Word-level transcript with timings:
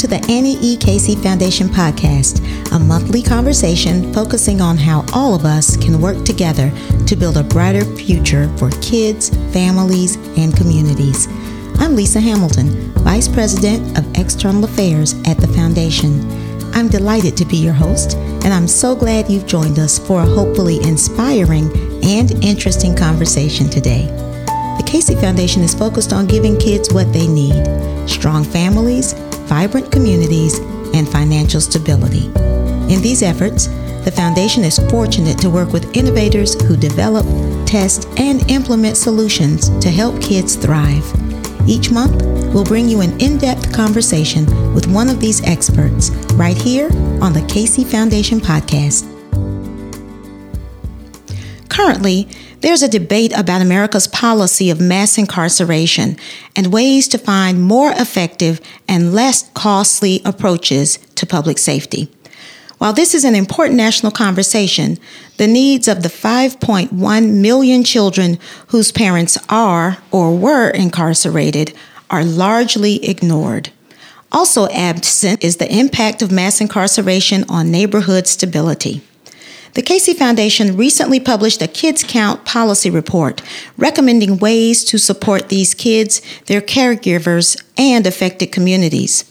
to 0.00 0.06
the 0.06 0.24
Annie 0.30 0.56
E. 0.62 0.78
Casey 0.78 1.14
Foundation 1.14 1.68
podcast, 1.68 2.40
a 2.72 2.78
monthly 2.78 3.22
conversation 3.22 4.14
focusing 4.14 4.62
on 4.62 4.78
how 4.78 5.04
all 5.12 5.34
of 5.34 5.44
us 5.44 5.76
can 5.76 6.00
work 6.00 6.24
together 6.24 6.72
to 7.06 7.16
build 7.16 7.36
a 7.36 7.42
brighter 7.42 7.84
future 7.84 8.48
for 8.56 8.70
kids, 8.80 9.28
families, 9.52 10.16
and 10.38 10.56
communities. 10.56 11.28
I'm 11.80 11.94
Lisa 11.94 12.18
Hamilton, 12.18 12.70
Vice 13.04 13.28
President 13.28 13.98
of 13.98 14.10
External 14.18 14.64
Affairs 14.64 15.12
at 15.26 15.36
the 15.36 15.48
Foundation. 15.48 16.24
I'm 16.72 16.88
delighted 16.88 17.36
to 17.36 17.44
be 17.44 17.58
your 17.58 17.74
host, 17.74 18.16
and 18.16 18.54
I'm 18.54 18.68
so 18.68 18.96
glad 18.96 19.28
you've 19.28 19.46
joined 19.46 19.78
us 19.78 19.98
for 19.98 20.22
a 20.22 20.26
hopefully 20.26 20.78
inspiring 20.82 21.70
and 22.02 22.42
interesting 22.42 22.96
conversation 22.96 23.68
today. 23.68 24.06
The 24.78 24.86
Casey 24.86 25.14
Foundation 25.14 25.60
is 25.60 25.74
focused 25.74 26.14
on 26.14 26.26
giving 26.26 26.56
kids 26.56 26.90
what 26.90 27.12
they 27.12 27.28
need 27.28 27.66
strong 28.08 28.44
families, 28.44 29.14
vibrant 29.50 29.90
communities, 29.90 30.60
and 30.94 31.08
financial 31.08 31.60
stability. 31.60 32.26
In 32.92 33.02
these 33.02 33.20
efforts, 33.20 33.66
the 34.04 34.12
Foundation 34.14 34.62
is 34.62 34.78
fortunate 34.88 35.38
to 35.38 35.50
work 35.50 35.72
with 35.72 35.96
innovators 35.96 36.54
who 36.62 36.76
develop, 36.76 37.26
test, 37.66 38.06
and 38.16 38.48
implement 38.48 38.96
solutions 38.96 39.68
to 39.80 39.90
help 39.90 40.22
kids 40.22 40.54
thrive. 40.54 41.04
Each 41.68 41.90
month, 41.90 42.22
we'll 42.54 42.64
bring 42.64 42.88
you 42.88 43.00
an 43.00 43.20
in 43.20 43.38
depth 43.38 43.72
conversation 43.72 44.46
with 44.72 44.86
one 44.86 45.08
of 45.08 45.18
these 45.18 45.42
experts 45.42 46.10
right 46.34 46.56
here 46.56 46.88
on 47.20 47.32
the 47.32 47.44
Casey 47.48 47.82
Foundation 47.82 48.38
podcast. 48.38 49.09
Currently, 51.80 52.28
there's 52.60 52.82
a 52.82 52.88
debate 52.88 53.32
about 53.34 53.62
America's 53.62 54.06
policy 54.06 54.68
of 54.68 54.82
mass 54.82 55.16
incarceration 55.16 56.18
and 56.54 56.74
ways 56.74 57.08
to 57.08 57.16
find 57.16 57.62
more 57.62 57.90
effective 57.92 58.60
and 58.86 59.14
less 59.14 59.48
costly 59.54 60.20
approaches 60.26 60.98
to 61.14 61.24
public 61.24 61.56
safety. 61.56 62.12
While 62.76 62.92
this 62.92 63.14
is 63.14 63.24
an 63.24 63.34
important 63.34 63.78
national 63.78 64.12
conversation, 64.12 64.98
the 65.38 65.46
needs 65.46 65.88
of 65.88 66.02
the 66.02 66.10
5.1 66.10 67.32
million 67.32 67.82
children 67.82 68.38
whose 68.66 68.92
parents 68.92 69.38
are 69.48 69.96
or 70.10 70.36
were 70.36 70.68
incarcerated 70.68 71.72
are 72.10 72.24
largely 72.24 73.02
ignored. 73.02 73.70
Also 74.30 74.68
absent 74.68 75.42
is 75.42 75.56
the 75.56 75.74
impact 75.74 76.20
of 76.20 76.30
mass 76.30 76.60
incarceration 76.60 77.42
on 77.48 77.70
neighborhood 77.70 78.26
stability. 78.26 79.00
The 79.74 79.82
Casey 79.82 80.14
Foundation 80.14 80.76
recently 80.76 81.20
published 81.20 81.62
a 81.62 81.68
Kids 81.68 82.02
Count 82.02 82.44
policy 82.44 82.90
report 82.90 83.40
recommending 83.76 84.38
ways 84.38 84.84
to 84.86 84.98
support 84.98 85.48
these 85.48 85.74
kids, 85.74 86.20
their 86.46 86.60
caregivers, 86.60 87.62
and 87.78 88.04
affected 88.04 88.50
communities. 88.50 89.24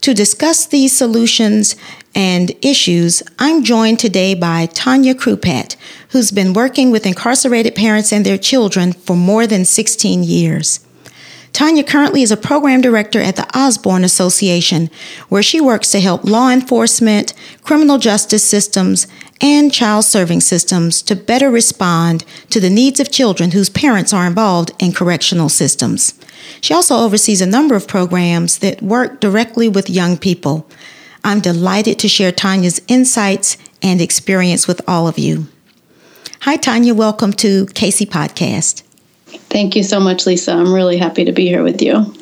To 0.00 0.12
discuss 0.12 0.66
these 0.66 0.96
solutions 0.96 1.76
and 2.16 2.50
issues, 2.62 3.22
I'm 3.38 3.62
joined 3.62 4.00
today 4.00 4.34
by 4.34 4.66
Tanya 4.66 5.14
Krupat, 5.14 5.76
who's 6.10 6.32
been 6.32 6.52
working 6.52 6.90
with 6.90 7.06
incarcerated 7.06 7.76
parents 7.76 8.12
and 8.12 8.26
their 8.26 8.38
children 8.38 8.92
for 8.92 9.14
more 9.14 9.46
than 9.46 9.64
16 9.64 10.24
years. 10.24 10.80
Tanya 11.56 11.82
currently 11.82 12.20
is 12.20 12.30
a 12.30 12.36
program 12.36 12.82
director 12.82 13.18
at 13.18 13.36
the 13.36 13.58
Osborne 13.58 14.04
Association, 14.04 14.90
where 15.30 15.42
she 15.42 15.58
works 15.58 15.90
to 15.90 16.00
help 16.00 16.22
law 16.22 16.50
enforcement, 16.50 17.32
criminal 17.62 17.96
justice 17.96 18.44
systems, 18.44 19.06
and 19.40 19.72
child 19.72 20.04
serving 20.04 20.40
systems 20.40 21.02
to 21.02 21.16
better 21.16 21.50
respond 21.50 22.24
to 22.50 22.60
the 22.60 22.70
needs 22.70 23.00
of 23.00 23.10
children 23.10 23.50
whose 23.50 23.68
parents 23.68 24.12
are 24.12 24.26
involved 24.26 24.70
in 24.78 24.92
correctional 24.92 25.48
systems. 25.48 26.14
She 26.60 26.74
also 26.74 26.96
oversees 26.96 27.40
a 27.40 27.46
number 27.46 27.74
of 27.74 27.88
programs 27.88 28.58
that 28.58 28.82
work 28.82 29.20
directly 29.20 29.68
with 29.68 29.90
young 29.90 30.16
people. 30.16 30.68
I'm 31.24 31.40
delighted 31.40 31.98
to 32.00 32.08
share 32.08 32.32
Tanya's 32.32 32.80
insights 32.88 33.58
and 33.82 34.00
experience 34.00 34.66
with 34.66 34.80
all 34.88 35.08
of 35.08 35.18
you. 35.18 35.46
Hi, 36.40 36.56
Tanya. 36.56 36.94
Welcome 36.94 37.32
to 37.34 37.66
Casey 37.66 38.06
Podcast. 38.06 38.82
Thank 39.26 39.74
you 39.74 39.82
so 39.82 39.98
much, 39.98 40.26
Lisa. 40.26 40.52
I'm 40.52 40.72
really 40.72 40.96
happy 40.96 41.24
to 41.24 41.32
be 41.32 41.46
here 41.46 41.62
with 41.62 41.82
you. 41.82 42.14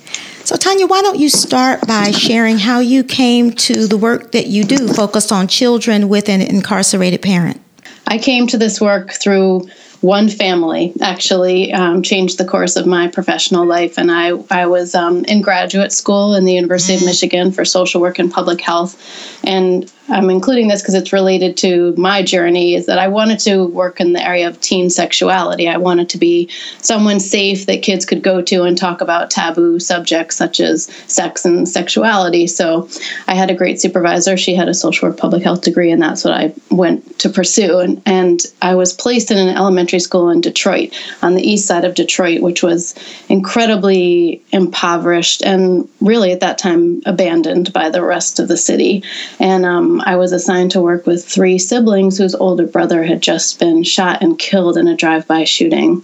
So, 0.44 0.56
Tanya, 0.56 0.86
why 0.86 1.00
don't 1.00 1.18
you 1.18 1.30
start 1.30 1.86
by 1.86 2.10
sharing 2.10 2.58
how 2.58 2.80
you 2.80 3.02
came 3.02 3.52
to 3.52 3.86
the 3.86 3.96
work 3.96 4.32
that 4.32 4.46
you 4.46 4.62
do 4.62 4.88
focused 4.88 5.32
on 5.32 5.48
children 5.48 6.10
with 6.10 6.28
an 6.28 6.42
incarcerated 6.42 7.22
parent? 7.22 7.62
I 8.06 8.18
came 8.18 8.46
to 8.48 8.58
this 8.58 8.78
work 8.78 9.12
through 9.12 9.66
one 10.02 10.28
family 10.28 10.92
actually 11.00 11.72
um, 11.72 12.02
changed 12.02 12.36
the 12.36 12.44
course 12.44 12.76
of 12.76 12.86
my 12.86 13.08
professional 13.08 13.64
life. 13.64 13.96
And 13.96 14.12
I, 14.12 14.32
I 14.50 14.66
was 14.66 14.94
um, 14.94 15.24
in 15.24 15.40
graduate 15.40 15.92
school 15.92 16.34
in 16.34 16.44
the 16.44 16.52
University 16.52 16.96
of 16.96 17.00
mm. 17.00 17.06
Michigan 17.06 17.50
for 17.50 17.64
social 17.64 18.02
work 18.02 18.18
and 18.18 18.30
public 18.30 18.60
health. 18.60 19.00
And 19.44 19.90
I'm 20.08 20.28
including 20.28 20.68
this 20.68 20.82
because 20.82 20.94
it's 20.94 21.14
related 21.14 21.56
to 21.58 21.94
my 21.96 22.22
journey 22.22 22.74
is 22.74 22.84
that 22.86 22.98
I 22.98 23.08
wanted 23.08 23.38
to 23.40 23.64
work 23.68 24.00
in 24.00 24.12
the 24.12 24.22
area 24.22 24.46
of 24.46 24.60
teen 24.60 24.90
sexuality. 24.90 25.66
I 25.66 25.78
wanted 25.78 26.10
to 26.10 26.18
be 26.18 26.50
someone 26.82 27.20
safe 27.20 27.64
that 27.66 27.82
kids 27.82 28.04
could 28.04 28.22
go 28.22 28.42
to 28.42 28.64
and 28.64 28.76
talk 28.76 29.00
about 29.00 29.30
taboo 29.30 29.80
subjects 29.80 30.36
such 30.36 30.60
as 30.60 30.86
sex 31.06 31.46
and 31.46 31.66
sexuality. 31.66 32.46
So 32.46 32.88
I 33.28 33.34
had 33.34 33.50
a 33.50 33.54
great 33.54 33.80
supervisor. 33.80 34.36
She 34.36 34.54
had 34.54 34.68
a 34.68 34.74
social 34.74 35.08
work 35.08 35.16
public 35.16 35.42
health 35.42 35.62
degree, 35.62 35.90
and 35.90 36.02
that's 36.02 36.22
what 36.22 36.34
I 36.34 36.52
went 36.70 37.18
to 37.20 37.30
pursue. 37.30 37.78
And, 37.78 38.02
and 38.04 38.40
I 38.60 38.74
was 38.74 38.92
placed 38.92 39.30
in 39.30 39.38
an 39.38 39.56
elementary 39.56 40.00
school 40.00 40.28
in 40.28 40.42
Detroit, 40.42 40.94
on 41.22 41.34
the 41.34 41.42
east 41.42 41.66
side 41.66 41.84
of 41.84 41.94
Detroit, 41.94 42.42
which 42.42 42.62
was 42.62 42.94
incredibly 43.30 44.42
impoverished 44.52 45.42
and 45.42 45.88
really 46.00 46.32
at 46.32 46.40
that 46.40 46.58
time 46.58 47.00
abandoned 47.06 47.72
by 47.72 47.88
the 47.88 48.02
rest 48.02 48.38
of 48.38 48.48
the 48.48 48.56
city. 48.56 49.02
And 49.40 49.64
um, 49.64 49.93
I 50.00 50.16
was 50.16 50.32
assigned 50.32 50.70
to 50.72 50.80
work 50.80 51.06
with 51.06 51.24
three 51.24 51.58
siblings 51.58 52.18
whose 52.18 52.34
older 52.34 52.66
brother 52.66 53.04
had 53.04 53.20
just 53.20 53.58
been 53.58 53.82
shot 53.82 54.22
and 54.22 54.38
killed 54.38 54.76
in 54.76 54.88
a 54.88 54.96
drive 54.96 55.26
by 55.26 55.44
shooting. 55.44 56.02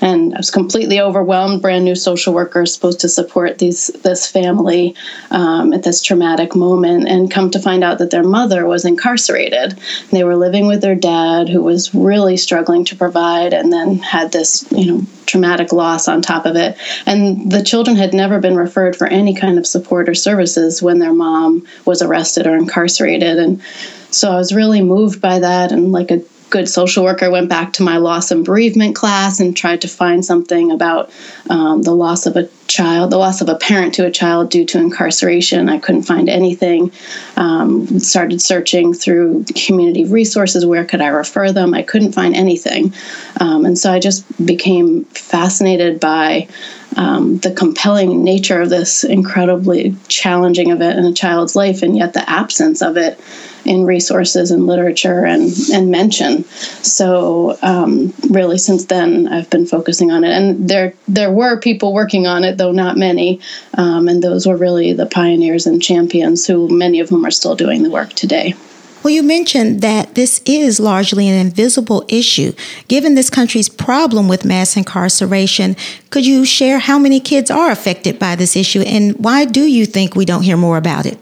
And 0.00 0.34
I 0.34 0.38
was 0.38 0.50
completely 0.50 1.00
overwhelmed. 1.00 1.62
Brand 1.62 1.84
new 1.84 1.94
social 1.94 2.32
worker 2.32 2.64
supposed 2.66 3.00
to 3.00 3.08
support 3.08 3.58
these 3.58 3.88
this 4.02 4.26
family 4.26 4.94
um, 5.30 5.72
at 5.72 5.82
this 5.82 6.00
traumatic 6.02 6.54
moment, 6.56 7.08
and 7.08 7.30
come 7.30 7.50
to 7.50 7.58
find 7.58 7.84
out 7.84 7.98
that 7.98 8.10
their 8.10 8.24
mother 8.24 8.66
was 8.66 8.84
incarcerated. 8.84 9.78
They 10.10 10.24
were 10.24 10.36
living 10.36 10.66
with 10.66 10.80
their 10.80 10.94
dad, 10.94 11.48
who 11.48 11.62
was 11.62 11.94
really 11.94 12.36
struggling 12.36 12.84
to 12.86 12.96
provide, 12.96 13.52
and 13.52 13.72
then 13.72 13.98
had 13.98 14.32
this 14.32 14.66
you 14.70 14.86
know 14.86 15.06
traumatic 15.30 15.72
loss 15.72 16.08
on 16.08 16.22
top 16.22 16.44
of 16.44 16.56
it. 16.56 16.76
And 17.06 17.50
the 17.50 17.62
children 17.62 17.96
had 17.96 18.12
never 18.12 18.40
been 18.40 18.56
referred 18.56 18.96
for 18.96 19.06
any 19.06 19.34
kind 19.34 19.58
of 19.58 19.66
support 19.66 20.08
or 20.08 20.14
services 20.14 20.82
when 20.82 20.98
their 20.98 21.12
mom 21.12 21.66
was 21.84 22.02
arrested 22.02 22.46
or 22.46 22.56
incarcerated. 22.56 23.38
And 23.38 23.62
so 24.10 24.32
I 24.32 24.36
was 24.36 24.54
really 24.54 24.82
moved 24.82 25.20
by 25.20 25.38
that. 25.38 25.70
And 25.70 25.92
like 25.92 26.10
a 26.10 26.22
good 26.50 26.68
social 26.68 27.04
worker, 27.04 27.30
went 27.30 27.48
back 27.48 27.72
to 27.74 27.82
my 27.82 27.96
loss 27.96 28.30
and 28.30 28.44
bereavement 28.44 28.96
class 28.96 29.40
and 29.40 29.56
tried 29.56 29.80
to 29.82 29.88
find 29.88 30.24
something 30.24 30.70
about 30.70 31.10
um, 31.48 31.82
the 31.82 31.94
loss 31.94 32.26
of 32.26 32.36
a 32.36 32.48
child, 32.66 33.10
the 33.10 33.18
loss 33.18 33.40
of 33.40 33.48
a 33.48 33.54
parent 33.54 33.94
to 33.94 34.06
a 34.06 34.10
child 34.10 34.50
due 34.50 34.64
to 34.64 34.78
incarceration. 34.78 35.68
I 35.68 35.78
couldn't 35.78 36.02
find 36.02 36.28
anything. 36.28 36.92
Um, 37.36 37.98
started 37.98 38.40
searching 38.40 38.92
through 38.92 39.44
community 39.56 40.04
resources. 40.04 40.66
Where 40.66 40.84
could 40.84 41.00
I 41.00 41.08
refer 41.08 41.52
them? 41.52 41.74
I 41.74 41.82
couldn't 41.82 42.12
find 42.12 42.34
anything. 42.34 42.92
Um, 43.40 43.64
and 43.64 43.78
so 43.78 43.92
I 43.92 43.98
just 43.98 44.24
became 44.44 45.04
fascinated 45.06 46.00
by 46.00 46.48
um, 46.96 47.38
the 47.38 47.52
compelling 47.52 48.24
nature 48.24 48.60
of 48.60 48.70
this 48.70 49.04
incredibly 49.04 49.96
challenging 50.08 50.70
event 50.70 50.98
in 50.98 51.04
a 51.04 51.12
child's 51.12 51.56
life, 51.56 51.82
and 51.82 51.96
yet 51.96 52.12
the 52.12 52.28
absence 52.28 52.82
of 52.82 52.96
it 52.96 53.20
in 53.64 53.84
resources 53.84 54.50
and 54.50 54.66
literature 54.66 55.24
and, 55.24 55.52
and 55.72 55.90
mention. 55.90 56.44
So 56.82 57.58
um, 57.62 58.12
really, 58.30 58.58
since 58.58 58.86
then, 58.86 59.28
I've 59.28 59.50
been 59.50 59.66
focusing 59.66 60.10
on 60.10 60.24
it, 60.24 60.30
and 60.30 60.68
there 60.68 60.94
there 61.06 61.30
were 61.30 61.60
people 61.60 61.92
working 61.92 62.26
on 62.26 62.44
it, 62.44 62.58
though 62.58 62.72
not 62.72 62.96
many, 62.96 63.40
um, 63.74 64.08
and 64.08 64.22
those 64.22 64.46
were 64.46 64.56
really 64.56 64.92
the 64.92 65.06
pioneers 65.06 65.66
and 65.66 65.82
champions, 65.82 66.46
who 66.46 66.68
many 66.68 67.00
of 67.00 67.08
whom 67.08 67.24
are 67.24 67.30
still 67.30 67.54
doing 67.54 67.82
the 67.82 67.90
work 67.90 68.10
today. 68.10 68.54
Well, 69.02 69.14
you 69.14 69.22
mentioned 69.22 69.80
that 69.80 70.14
this 70.14 70.42
is 70.44 70.78
largely 70.78 71.26
an 71.26 71.34
invisible 71.34 72.04
issue. 72.08 72.52
Given 72.86 73.14
this 73.14 73.30
country's 73.30 73.68
problem 73.68 74.28
with 74.28 74.44
mass 74.44 74.76
incarceration, 74.76 75.74
could 76.10 76.26
you 76.26 76.44
share 76.44 76.78
how 76.78 76.98
many 76.98 77.18
kids 77.18 77.50
are 77.50 77.70
affected 77.70 78.18
by 78.18 78.36
this 78.36 78.56
issue 78.56 78.82
and 78.82 79.16
why 79.16 79.46
do 79.46 79.62
you 79.62 79.86
think 79.86 80.14
we 80.14 80.26
don't 80.26 80.42
hear 80.42 80.58
more 80.58 80.76
about 80.76 81.06
it? 81.06 81.18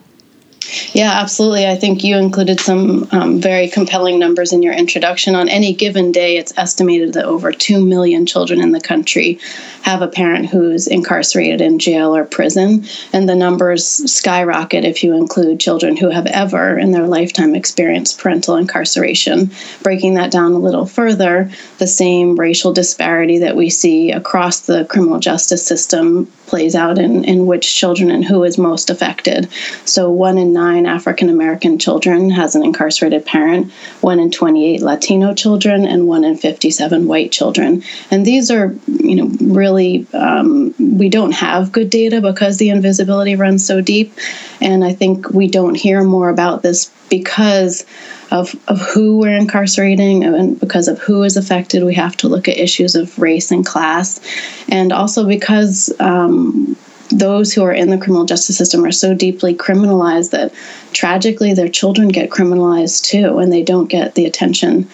Yeah, 0.92 1.12
absolutely. 1.12 1.66
I 1.66 1.76
think 1.76 2.04
you 2.04 2.18
included 2.18 2.60
some 2.60 3.08
um, 3.10 3.40
very 3.40 3.68
compelling 3.68 4.18
numbers 4.18 4.52
in 4.52 4.62
your 4.62 4.74
introduction. 4.74 5.34
On 5.34 5.48
any 5.48 5.74
given 5.74 6.12
day, 6.12 6.36
it's 6.36 6.52
estimated 6.58 7.14
that 7.14 7.24
over 7.24 7.52
2 7.52 7.84
million 7.84 8.26
children 8.26 8.60
in 8.60 8.72
the 8.72 8.80
country 8.80 9.38
have 9.82 10.02
a 10.02 10.08
parent 10.08 10.46
who's 10.46 10.86
incarcerated 10.86 11.62
in 11.62 11.78
jail 11.78 12.14
or 12.14 12.24
prison. 12.24 12.84
And 13.14 13.28
the 13.28 13.34
numbers 13.34 13.86
skyrocket 13.86 14.84
if 14.84 15.02
you 15.02 15.14
include 15.16 15.60
children 15.60 15.96
who 15.96 16.10
have 16.10 16.26
ever 16.26 16.78
in 16.78 16.90
their 16.90 17.06
lifetime 17.06 17.54
experienced 17.54 18.18
parental 18.18 18.56
incarceration. 18.56 19.50
Breaking 19.82 20.14
that 20.14 20.30
down 20.30 20.52
a 20.52 20.58
little 20.58 20.86
further, 20.86 21.50
the 21.78 21.86
same 21.86 22.36
racial 22.36 22.74
disparity 22.74 23.38
that 23.38 23.56
we 23.56 23.70
see 23.70 24.10
across 24.10 24.60
the 24.60 24.84
criminal 24.84 25.18
justice 25.18 25.66
system 25.66 26.30
plays 26.48 26.74
out 26.74 26.98
in, 26.98 27.24
in 27.24 27.46
which 27.46 27.74
children 27.74 28.10
and 28.10 28.24
who 28.24 28.42
is 28.42 28.58
most 28.58 28.90
affected. 28.90 29.48
So, 29.84 30.10
one 30.10 30.38
in 30.38 30.52
nine 30.52 30.86
African 30.86 31.28
American 31.28 31.78
children 31.78 32.30
has 32.30 32.54
an 32.54 32.64
incarcerated 32.64 33.24
parent, 33.24 33.70
one 34.00 34.18
in 34.18 34.30
28 34.30 34.80
Latino 34.82 35.34
children, 35.34 35.86
and 35.86 36.08
one 36.08 36.24
in 36.24 36.36
57 36.36 37.06
white 37.06 37.30
children. 37.30 37.82
And 38.10 38.24
these 38.24 38.50
are, 38.50 38.74
you 38.86 39.14
know, 39.14 39.30
really, 39.40 40.06
um, 40.12 40.74
we 40.78 41.08
don't 41.08 41.32
have 41.32 41.72
good 41.72 41.90
data 41.90 42.20
because 42.20 42.58
the 42.58 42.70
invisibility 42.70 43.36
runs 43.36 43.64
so 43.64 43.80
deep. 43.80 44.12
And 44.60 44.84
I 44.84 44.94
think 44.94 45.30
we 45.30 45.48
don't 45.48 45.74
hear 45.74 46.02
more 46.02 46.28
about 46.28 46.62
this 46.62 46.90
because 47.08 47.84
of, 48.30 48.54
of 48.68 48.80
who 48.80 49.18
we're 49.18 49.36
incarcerating 49.36 50.24
and 50.24 50.58
because 50.60 50.88
of 50.88 50.98
who 50.98 51.22
is 51.22 51.36
affected, 51.36 51.84
we 51.84 51.94
have 51.94 52.16
to 52.18 52.28
look 52.28 52.48
at 52.48 52.58
issues 52.58 52.94
of 52.94 53.18
race 53.18 53.50
and 53.50 53.64
class. 53.64 54.20
And 54.68 54.92
also 54.92 55.26
because 55.26 55.92
um, 56.00 56.76
those 57.10 57.52
who 57.52 57.62
are 57.64 57.72
in 57.72 57.90
the 57.90 57.98
criminal 57.98 58.26
justice 58.26 58.58
system 58.58 58.84
are 58.84 58.92
so 58.92 59.14
deeply 59.14 59.54
criminalized 59.54 60.30
that 60.30 60.52
tragically 60.92 61.54
their 61.54 61.68
children 61.68 62.08
get 62.08 62.30
criminalized 62.30 63.02
too, 63.04 63.38
and 63.38 63.52
they 63.52 63.62
don't 63.62 63.88
get 63.88 64.14
the 64.14 64.26
attention 64.26 64.88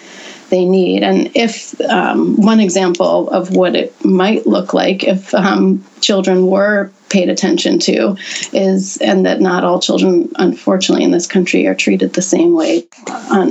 they 0.50 0.64
need. 0.64 1.02
And 1.02 1.30
if 1.34 1.78
um, 1.82 2.36
one 2.36 2.60
example 2.60 3.28
of 3.30 3.54
what 3.54 3.74
it 3.74 4.04
might 4.04 4.46
look 4.46 4.74
like 4.74 5.04
if 5.04 5.34
um, 5.34 5.84
children 6.00 6.46
were 6.46 6.92
paid 7.08 7.28
attention 7.28 7.78
to 7.78 8.16
is 8.52 8.96
and 8.98 9.24
that 9.24 9.40
not 9.40 9.62
all 9.62 9.78
children 9.80 10.28
unfortunately 10.36 11.04
in 11.04 11.12
this 11.12 11.26
country 11.26 11.66
are 11.66 11.74
treated 11.74 12.12
the 12.14 12.22
same 12.22 12.54
way 12.54 12.84
on, 13.30 13.50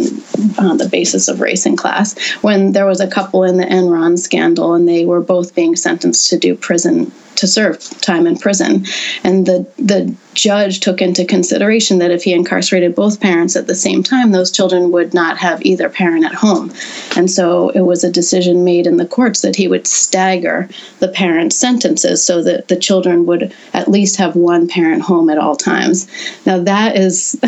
on 0.58 0.78
the 0.78 0.90
basis 0.92 1.30
of 1.30 1.40
race 1.40 1.66
and 1.66 1.78
class 1.78 2.20
when 2.42 2.74
there 2.74 2.86
was 2.86 3.00
a 3.00 3.08
couple 3.08 3.44
in 3.44 3.56
the 3.56 3.64
enron 3.64 4.20
scandal 4.20 4.74
and 4.74 4.88
they 4.88 5.06
were 5.06 5.22
both 5.22 5.56
being 5.56 5.78
sentenced 5.78 6.30
to 6.30 6.38
do 6.38 6.56
prison 6.56 7.10
to 7.36 7.48
serve 7.48 7.80
time 8.02 8.28
in 8.28 8.38
prison 8.38 8.86
and 9.24 9.46
the 9.46 9.66
the 9.78 10.14
judge 10.34 10.80
took 10.80 11.02
into 11.02 11.26
consideration 11.26 12.00
that 12.00 12.12
if 12.12 12.24
he 12.24 12.34
incarcerated 12.34 12.96
both 12.96 13.20
parents 13.20 13.56
at 13.56 13.68
the 13.68 13.76
same 13.76 14.04
time, 14.04 14.32
those 14.32 14.52
children 14.52 14.92
would 14.92 15.14
not 15.14 15.38
have 15.38 15.62
either 15.66 15.90
parent 15.90 16.26
at 16.26 16.34
home. 16.34 16.72
And 17.16 17.30
so 17.30 17.70
it 17.70 17.82
was 17.82 18.04
a 18.04 18.12
decision 18.12 18.64
made 18.64 18.88
in 18.88 18.98
the 18.98 19.06
courts 19.06 19.42
that 19.42 19.56
he 19.56 19.68
would 19.68 19.88
stagger 19.88 20.70
the 21.00 21.08
parents' 21.08 21.58
sentences 21.58 22.24
so 22.24 22.42
that 22.44 22.68
the 22.68 22.76
children 22.76 23.26
would 23.26 23.54
at 23.74 23.88
least 23.88 24.18
have 24.18 24.36
one 24.36 24.68
parent 24.68 25.02
home 25.02 25.30
at 25.30 25.38
all 25.38 25.56
times. 25.56 26.08
Now, 26.46 26.60
that 26.60 26.96
is 26.98 27.40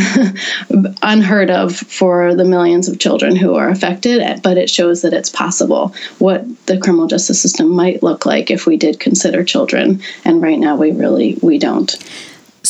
unheard 1.01 1.49
of 1.49 1.75
for 1.75 2.35
the 2.35 2.45
millions 2.45 2.87
of 2.87 2.99
children 2.99 3.35
who 3.35 3.55
are 3.55 3.69
affected, 3.69 4.41
but 4.43 4.57
it 4.57 4.69
shows 4.69 5.01
that 5.01 5.13
it's 5.13 5.29
possible 5.29 5.93
what 6.19 6.43
the 6.67 6.77
criminal 6.77 7.07
justice 7.07 7.41
system 7.41 7.69
might 7.69 8.03
look 8.03 8.25
like 8.25 8.51
if 8.51 8.65
we 8.65 8.77
did 8.77 8.99
consider 8.99 9.43
children. 9.43 10.01
And 10.23 10.41
right 10.41 10.59
now, 10.59 10.75
we 10.75 10.91
really 10.91 11.37
we 11.41 11.57
don't. 11.57 11.95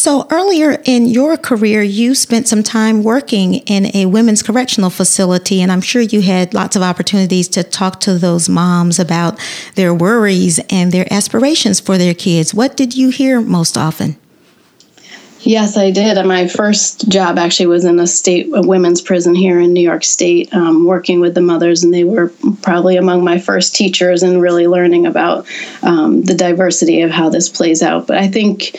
So, 0.05 0.27
earlier 0.29 0.79
in 0.85 1.07
your 1.07 1.35
career, 1.35 1.81
you 1.81 2.13
spent 2.13 2.47
some 2.47 2.61
time 2.61 3.01
working 3.01 3.55
in 3.55 3.87
a 3.95 4.05
women's 4.05 4.43
correctional 4.43 4.91
facility, 4.91 5.63
and 5.63 5.71
I'm 5.71 5.81
sure 5.81 5.99
you 5.99 6.21
had 6.21 6.53
lots 6.53 6.75
of 6.75 6.83
opportunities 6.83 7.47
to 7.47 7.63
talk 7.63 8.01
to 8.01 8.19
those 8.19 8.47
moms 8.47 8.99
about 8.99 9.39
their 9.73 9.95
worries 9.95 10.59
and 10.69 10.91
their 10.91 11.11
aspirations 11.11 11.79
for 11.79 11.97
their 11.97 12.13
kids. 12.13 12.53
What 12.53 12.77
did 12.77 12.95
you 12.95 13.09
hear 13.09 13.41
most 13.41 13.79
often? 13.79 14.15
Yes, 15.45 15.77
I 15.77 15.91
did. 15.91 16.23
My 16.25 16.47
first 16.47 17.07
job 17.07 17.37
actually 17.37 17.67
was 17.67 17.85
in 17.85 17.99
a 17.99 18.07
state 18.07 18.49
a 18.51 18.61
women's 18.61 18.99
prison 18.99 19.35
here 19.35 19.59
in 19.59 19.73
New 19.73 19.81
York 19.81 20.03
State, 20.03 20.51
um, 20.55 20.87
working 20.87 21.19
with 21.19 21.35
the 21.35 21.41
mothers, 21.41 21.83
and 21.83 21.93
they 21.93 22.03
were 22.03 22.33
probably 22.63 22.97
among 22.97 23.23
my 23.23 23.37
first 23.37 23.75
teachers 23.75 24.23
and 24.23 24.41
really 24.41 24.65
learning 24.65 25.05
about 25.05 25.45
um, 25.83 26.23
the 26.23 26.33
diversity 26.33 27.01
of 27.01 27.11
how 27.11 27.29
this 27.29 27.47
plays 27.47 27.83
out. 27.83 28.07
But 28.07 28.17
I 28.17 28.27
think 28.27 28.75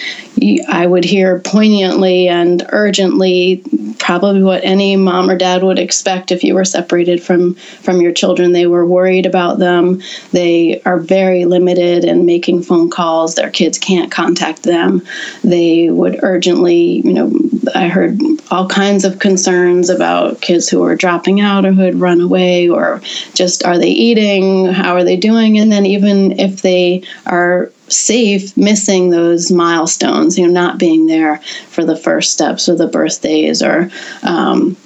I 0.68 0.84
would 0.88 1.04
hear 1.04 1.38
poignantly 1.38 2.26
and 2.26 2.66
urgently, 2.70 3.62
probably 4.00 4.42
what 4.42 4.64
any 4.64 4.96
mom 4.96 5.30
or 5.30 5.38
dad 5.38 5.62
would 5.62 5.78
expect 5.78 6.32
if 6.32 6.42
you 6.42 6.54
were 6.54 6.64
separated 6.64 7.22
from 7.22 7.54
from 7.54 8.00
your 8.00 8.12
children. 8.12 8.50
They 8.50 8.66
were 8.66 8.84
worried 8.84 9.24
about 9.24 9.60
them. 9.60 10.02
They 10.32 10.82
are 10.82 10.98
very 10.98 11.44
limited 11.44 12.04
in 12.04 12.26
making 12.26 12.64
phone 12.64 12.90
calls. 12.90 13.36
Their 13.36 13.50
kids 13.50 13.78
can't 13.78 14.10
contact 14.10 14.64
them. 14.64 15.02
They 15.44 15.90
would 15.90 16.18
urgently 16.24 16.55
recently, 16.56 17.00
you 17.06 17.12
know, 17.12 17.32
I 17.74 17.88
heard 17.88 18.20
all 18.50 18.68
kinds 18.68 19.04
of 19.04 19.18
concerns 19.18 19.90
about 19.90 20.40
kids 20.40 20.68
who 20.68 20.82
are 20.84 20.96
dropping 20.96 21.40
out 21.40 21.66
or 21.66 21.72
who 21.72 21.82
had 21.82 22.00
run 22.00 22.20
away, 22.20 22.68
or 22.68 23.00
just 23.34 23.64
are 23.64 23.78
they 23.78 23.90
eating? 23.90 24.66
How 24.66 24.94
are 24.94 25.04
they 25.04 25.16
doing? 25.16 25.58
And 25.58 25.70
then 25.70 25.84
even 25.84 26.38
if 26.38 26.62
they 26.62 27.02
are 27.26 27.70
safe, 27.88 28.56
missing 28.56 29.10
those 29.10 29.50
milestones, 29.50 30.38
you 30.38 30.46
know, 30.46 30.52
not 30.52 30.78
being 30.78 31.06
there 31.06 31.38
for 31.68 31.84
the 31.84 31.96
first 31.96 32.32
steps 32.32 32.68
or 32.68 32.76
the 32.76 32.88
birthdays 32.88 33.62
or 33.62 33.90
um, 34.22 34.76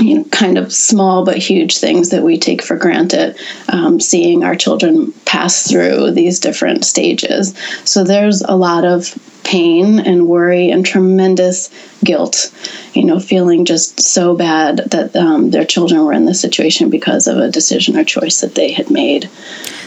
you 0.00 0.18
know, 0.18 0.24
kind 0.24 0.58
of 0.58 0.72
small 0.72 1.24
but 1.24 1.36
huge 1.36 1.78
things 1.78 2.10
that 2.10 2.22
we 2.22 2.38
take 2.38 2.62
for 2.62 2.76
granted, 2.76 3.36
um, 3.68 4.00
seeing 4.00 4.42
our 4.42 4.56
children 4.56 5.12
pass 5.24 5.70
through 5.70 6.10
these 6.12 6.40
different 6.40 6.84
stages. 6.84 7.54
So 7.84 8.04
there's 8.04 8.42
a 8.42 8.56
lot 8.56 8.84
of 8.84 9.14
pain 9.44 9.98
and 9.98 10.28
worry 10.28 10.70
and 10.70 10.84
tremendous 10.84 11.70
guilt, 12.04 12.52
you 12.94 13.04
know, 13.04 13.18
feeling 13.18 13.64
just 13.64 14.00
so 14.00 14.36
bad 14.36 14.78
that 14.90 15.14
um, 15.16 15.50
their 15.50 15.64
children 15.64 16.04
were 16.04 16.12
in 16.12 16.26
this 16.26 16.40
situation 16.40 16.90
because 16.90 17.26
of 17.26 17.38
a 17.38 17.50
decision 17.50 17.96
or 17.96 18.04
choice 18.04 18.40
that 18.40 18.54
they 18.54 18.72
had 18.72 18.90
made. 18.90 19.28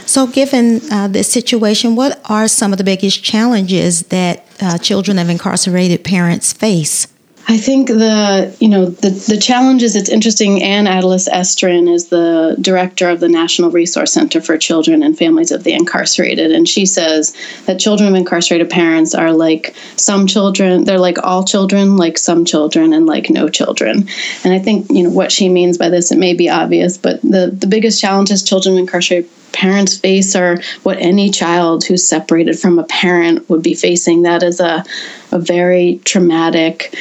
So, 0.06 0.28
given 0.28 0.82
uh, 0.92 1.08
this 1.08 1.32
situation, 1.32 1.96
what 1.96 2.20
are 2.30 2.48
some 2.48 2.74
of 2.74 2.78
the 2.78 2.84
biggest 2.84 3.24
challenges 3.24 4.04
that 4.04 4.46
uh, 4.60 4.78
children 4.78 5.18
of 5.18 5.30
incarcerated 5.30 6.04
parents 6.04 6.52
face? 6.52 7.08
I 7.48 7.58
think 7.58 7.90
the 7.90 8.56
you 8.60 8.70
know 8.70 8.86
the 8.86 9.10
the 9.10 9.38
challenge 9.38 9.84
is 9.84 9.96
it's 9.96 10.10
interesting. 10.10 10.64
Ann 10.64 10.88
Adalist-Estrin 10.88 11.94
is 11.94 12.08
the 12.08 12.56
director 12.62 13.10
of 13.10 13.20
the 13.20 13.28
National 13.28 13.70
Resource 13.70 14.14
Center 14.14 14.40
for 14.40 14.58
Children 14.58 15.04
and 15.04 15.18
Families 15.18 15.52
of 15.52 15.64
the 15.64 15.74
Incarcerated, 15.74 16.52
and 16.52 16.68
she 16.68 16.86
says 16.86 17.36
that 17.66 17.80
children 17.80 18.08
of 18.08 18.16
incarcerated 18.16 18.70
parents 18.70 19.14
are 19.14 19.34
like 19.34 19.76
some 19.98 20.26
children. 20.26 20.86
They're 20.86 20.98
like 20.98 21.18
all 21.22 21.44
children, 21.44 21.98
like 21.98 22.18
some 22.18 22.46
children, 22.46 22.94
and 22.94 23.06
like 23.06 23.30
no 23.30 23.50
children. 23.50 24.08
And 24.46 24.54
I 24.54 24.60
think 24.60 24.90
you 24.90 25.04
know 25.04 25.10
what 25.10 25.32
she 25.32 25.50
means 25.50 25.78
by 25.78 25.90
this. 25.90 26.12
It 26.12 26.18
may 26.18 26.34
be 26.34 26.50
obvious, 26.50 26.98
but 26.98 27.22
the 27.22 27.52
the 27.54 27.68
biggest 27.68 28.00
challenges 28.00 28.42
children 28.42 28.76
of 28.76 28.80
incarcerated 28.80 29.30
parents 29.52 29.98
face 29.98 30.36
are 30.36 30.58
what 30.84 30.98
any 30.98 31.30
child 31.30 31.84
who's 31.84 32.08
separated 32.08 32.58
from 32.58 32.80
a 32.80 32.84
parent 32.86 33.48
would 33.50 33.62
be 33.62 33.74
facing. 33.76 34.22
That 34.22 34.44
is 34.44 34.62
a 34.62 34.86
a 35.34 35.40
very 35.40 36.00
traumatic 36.06 36.96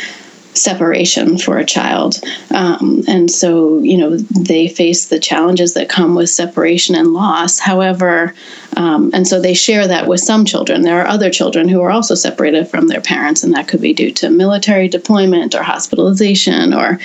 separation 0.54 1.38
for 1.38 1.58
a 1.58 1.64
child. 1.64 2.20
Um, 2.54 3.02
and 3.08 3.30
so, 3.30 3.78
you 3.78 3.96
know, 3.96 4.16
they 4.16 4.68
face 4.68 5.06
the 5.06 5.18
challenges 5.18 5.74
that 5.74 5.88
come 5.88 6.14
with 6.14 6.28
separation 6.30 6.94
and 6.94 7.08
loss. 7.08 7.58
However, 7.58 8.34
um, 8.76 9.10
and 9.14 9.26
so 9.26 9.40
they 9.40 9.54
share 9.54 9.86
that 9.86 10.08
with 10.08 10.20
some 10.20 10.44
children. 10.44 10.82
There 10.82 11.00
are 11.00 11.06
other 11.06 11.30
children 11.30 11.68
who 11.68 11.80
are 11.82 11.90
also 11.90 12.14
separated 12.14 12.68
from 12.68 12.88
their 12.88 13.00
parents, 13.00 13.42
and 13.42 13.54
that 13.54 13.68
could 13.68 13.80
be 13.80 13.92
due 13.92 14.12
to 14.12 14.30
military 14.30 14.88
deployment 14.88 15.54
or 15.54 15.62
hospitalization 15.62 16.72
or 16.74 16.98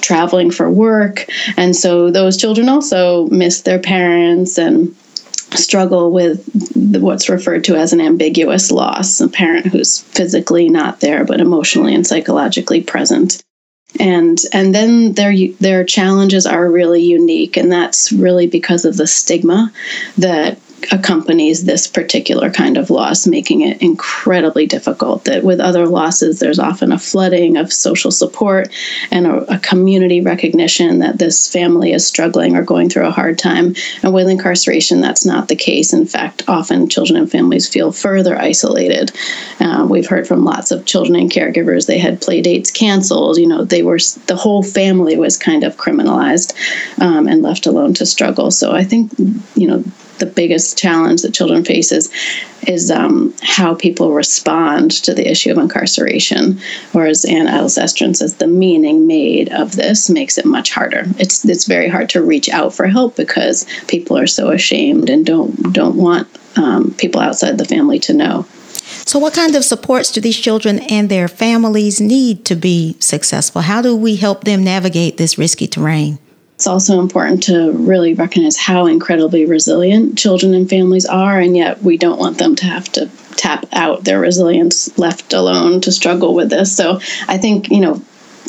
traveling 0.00 0.50
for 0.50 0.70
work. 0.70 1.26
And 1.56 1.74
so 1.74 2.10
those 2.10 2.36
children 2.36 2.68
also 2.68 3.26
miss 3.26 3.62
their 3.62 3.78
parents 3.78 4.58
and 4.58 4.94
struggle 5.54 6.10
with 6.10 6.48
what's 7.00 7.28
referred 7.28 7.64
to 7.64 7.76
as 7.76 7.92
an 7.92 8.00
ambiguous 8.00 8.70
loss 8.70 9.20
a 9.20 9.28
parent 9.28 9.66
who's 9.66 10.00
physically 10.00 10.68
not 10.68 11.00
there 11.00 11.24
but 11.24 11.40
emotionally 11.40 11.94
and 11.94 12.06
psychologically 12.06 12.82
present. 12.82 13.42
And 13.98 14.38
and 14.52 14.74
then 14.74 15.14
their 15.14 15.34
their 15.60 15.84
challenges 15.84 16.46
are 16.46 16.70
really 16.70 17.02
unique 17.02 17.56
and 17.56 17.72
that's 17.72 18.12
really 18.12 18.46
because 18.46 18.84
of 18.84 18.96
the 18.96 19.06
stigma 19.06 19.72
that 20.18 20.58
accompanies 20.92 21.64
this 21.64 21.86
particular 21.86 22.50
kind 22.50 22.76
of 22.76 22.90
loss, 22.90 23.26
making 23.26 23.62
it 23.62 23.80
incredibly 23.82 24.66
difficult. 24.66 25.24
That 25.24 25.44
with 25.44 25.60
other 25.60 25.86
losses, 25.86 26.38
there's 26.38 26.58
often 26.58 26.92
a 26.92 26.98
flooding 26.98 27.56
of 27.56 27.72
social 27.72 28.10
support 28.10 28.68
and 29.10 29.26
a, 29.26 29.54
a, 29.54 29.58
community 29.58 30.20
recognition 30.20 31.00
that 31.00 31.18
this 31.18 31.48
family 31.48 31.92
is 31.92 32.06
struggling 32.06 32.56
or 32.56 32.62
going 32.62 32.88
through 32.88 33.06
a 33.06 33.10
hard 33.10 33.38
time. 33.38 33.74
And 34.02 34.14
with 34.14 34.28
incarceration, 34.28 35.00
that's 35.00 35.26
not 35.26 35.48
the 35.48 35.56
case. 35.56 35.92
In 35.92 36.06
fact, 36.06 36.42
often 36.48 36.88
children 36.88 37.18
and 37.18 37.30
families 37.30 37.68
feel 37.68 37.92
further 37.92 38.38
isolated. 38.38 39.12
Uh, 39.60 39.86
we've 39.88 40.08
heard 40.08 40.26
from 40.26 40.44
lots 40.44 40.70
of 40.70 40.86
children 40.86 41.16
and 41.16 41.30
caregivers 41.30 41.86
they 41.86 41.98
had 41.98 42.20
play 42.20 42.40
dates 42.40 42.70
canceled. 42.70 43.36
You 43.36 43.48
know, 43.48 43.64
they 43.64 43.82
were 43.82 43.98
the 44.26 44.36
whole 44.36 44.62
family 44.62 45.16
was 45.16 45.36
kind 45.36 45.64
of 45.64 45.76
criminalized 45.76 46.54
um, 47.00 47.26
and 47.26 47.42
left 47.42 47.66
alone 47.66 47.94
to 47.94 48.06
struggle. 48.06 48.50
So 48.50 48.72
I 48.72 48.84
think 48.84 49.12
you 49.54 49.66
know 49.66 49.84
the 50.18 50.26
biggest 50.26 50.78
challenge 50.78 51.22
that 51.22 51.34
children 51.34 51.64
face 51.64 51.92
is, 51.92 52.10
is 52.66 52.90
um, 52.90 53.34
how 53.42 53.74
people 53.74 54.12
respond 54.12 54.90
to 54.90 55.14
the 55.14 55.30
issue 55.30 55.50
of 55.50 55.58
incarceration. 55.58 56.58
Whereas 56.92 57.24
Ann 57.24 57.46
Adalist-Estrin 57.46 58.16
says 58.16 58.34
the 58.34 58.46
meaning 58.46 59.06
made 59.06 59.52
of 59.52 59.76
this 59.76 60.10
makes 60.10 60.38
it 60.38 60.44
much 60.44 60.70
harder. 60.70 61.04
It's 61.18 61.44
it's 61.44 61.66
very 61.66 61.88
hard 61.88 62.08
to 62.10 62.22
reach 62.22 62.48
out 62.48 62.74
for 62.74 62.86
help 62.86 63.16
because 63.16 63.66
people 63.86 64.18
are 64.18 64.26
so 64.26 64.50
ashamed 64.50 65.08
and 65.08 65.24
don't 65.24 65.72
don't 65.72 65.96
want 65.96 66.28
um, 66.56 66.94
people 66.98 67.20
outside 67.20 67.58
the 67.58 67.64
family 67.64 67.98
to 68.00 68.12
know. 68.12 68.46
So, 69.06 69.18
what 69.18 69.34
kind 69.34 69.54
of 69.54 69.64
supports 69.64 70.10
do 70.10 70.20
these 70.20 70.38
children 70.38 70.80
and 70.80 71.08
their 71.08 71.28
families 71.28 72.00
need 72.00 72.44
to 72.46 72.54
be 72.54 72.96
successful? 73.00 73.62
How 73.62 73.82
do 73.82 73.96
we 73.96 74.16
help 74.16 74.44
them 74.44 74.64
navigate 74.64 75.16
this 75.16 75.38
risky 75.38 75.66
terrain? 75.66 76.18
It's 76.58 76.66
also 76.66 76.98
important 76.98 77.44
to 77.44 77.70
really 77.70 78.14
recognize 78.14 78.56
how 78.56 78.86
incredibly 78.86 79.46
resilient 79.46 80.18
children 80.18 80.54
and 80.54 80.68
families 80.68 81.06
are, 81.06 81.38
and 81.38 81.56
yet 81.56 81.84
we 81.84 81.96
don't 81.96 82.18
want 82.18 82.38
them 82.38 82.56
to 82.56 82.64
have 82.64 82.90
to 82.94 83.08
tap 83.36 83.64
out 83.72 84.02
their 84.02 84.18
resilience 84.18 84.98
left 84.98 85.32
alone 85.32 85.80
to 85.82 85.92
struggle 85.92 86.34
with 86.34 86.50
this. 86.50 86.76
So 86.76 86.98
I 87.28 87.38
think, 87.38 87.70
you 87.70 87.80
know, 87.80 88.02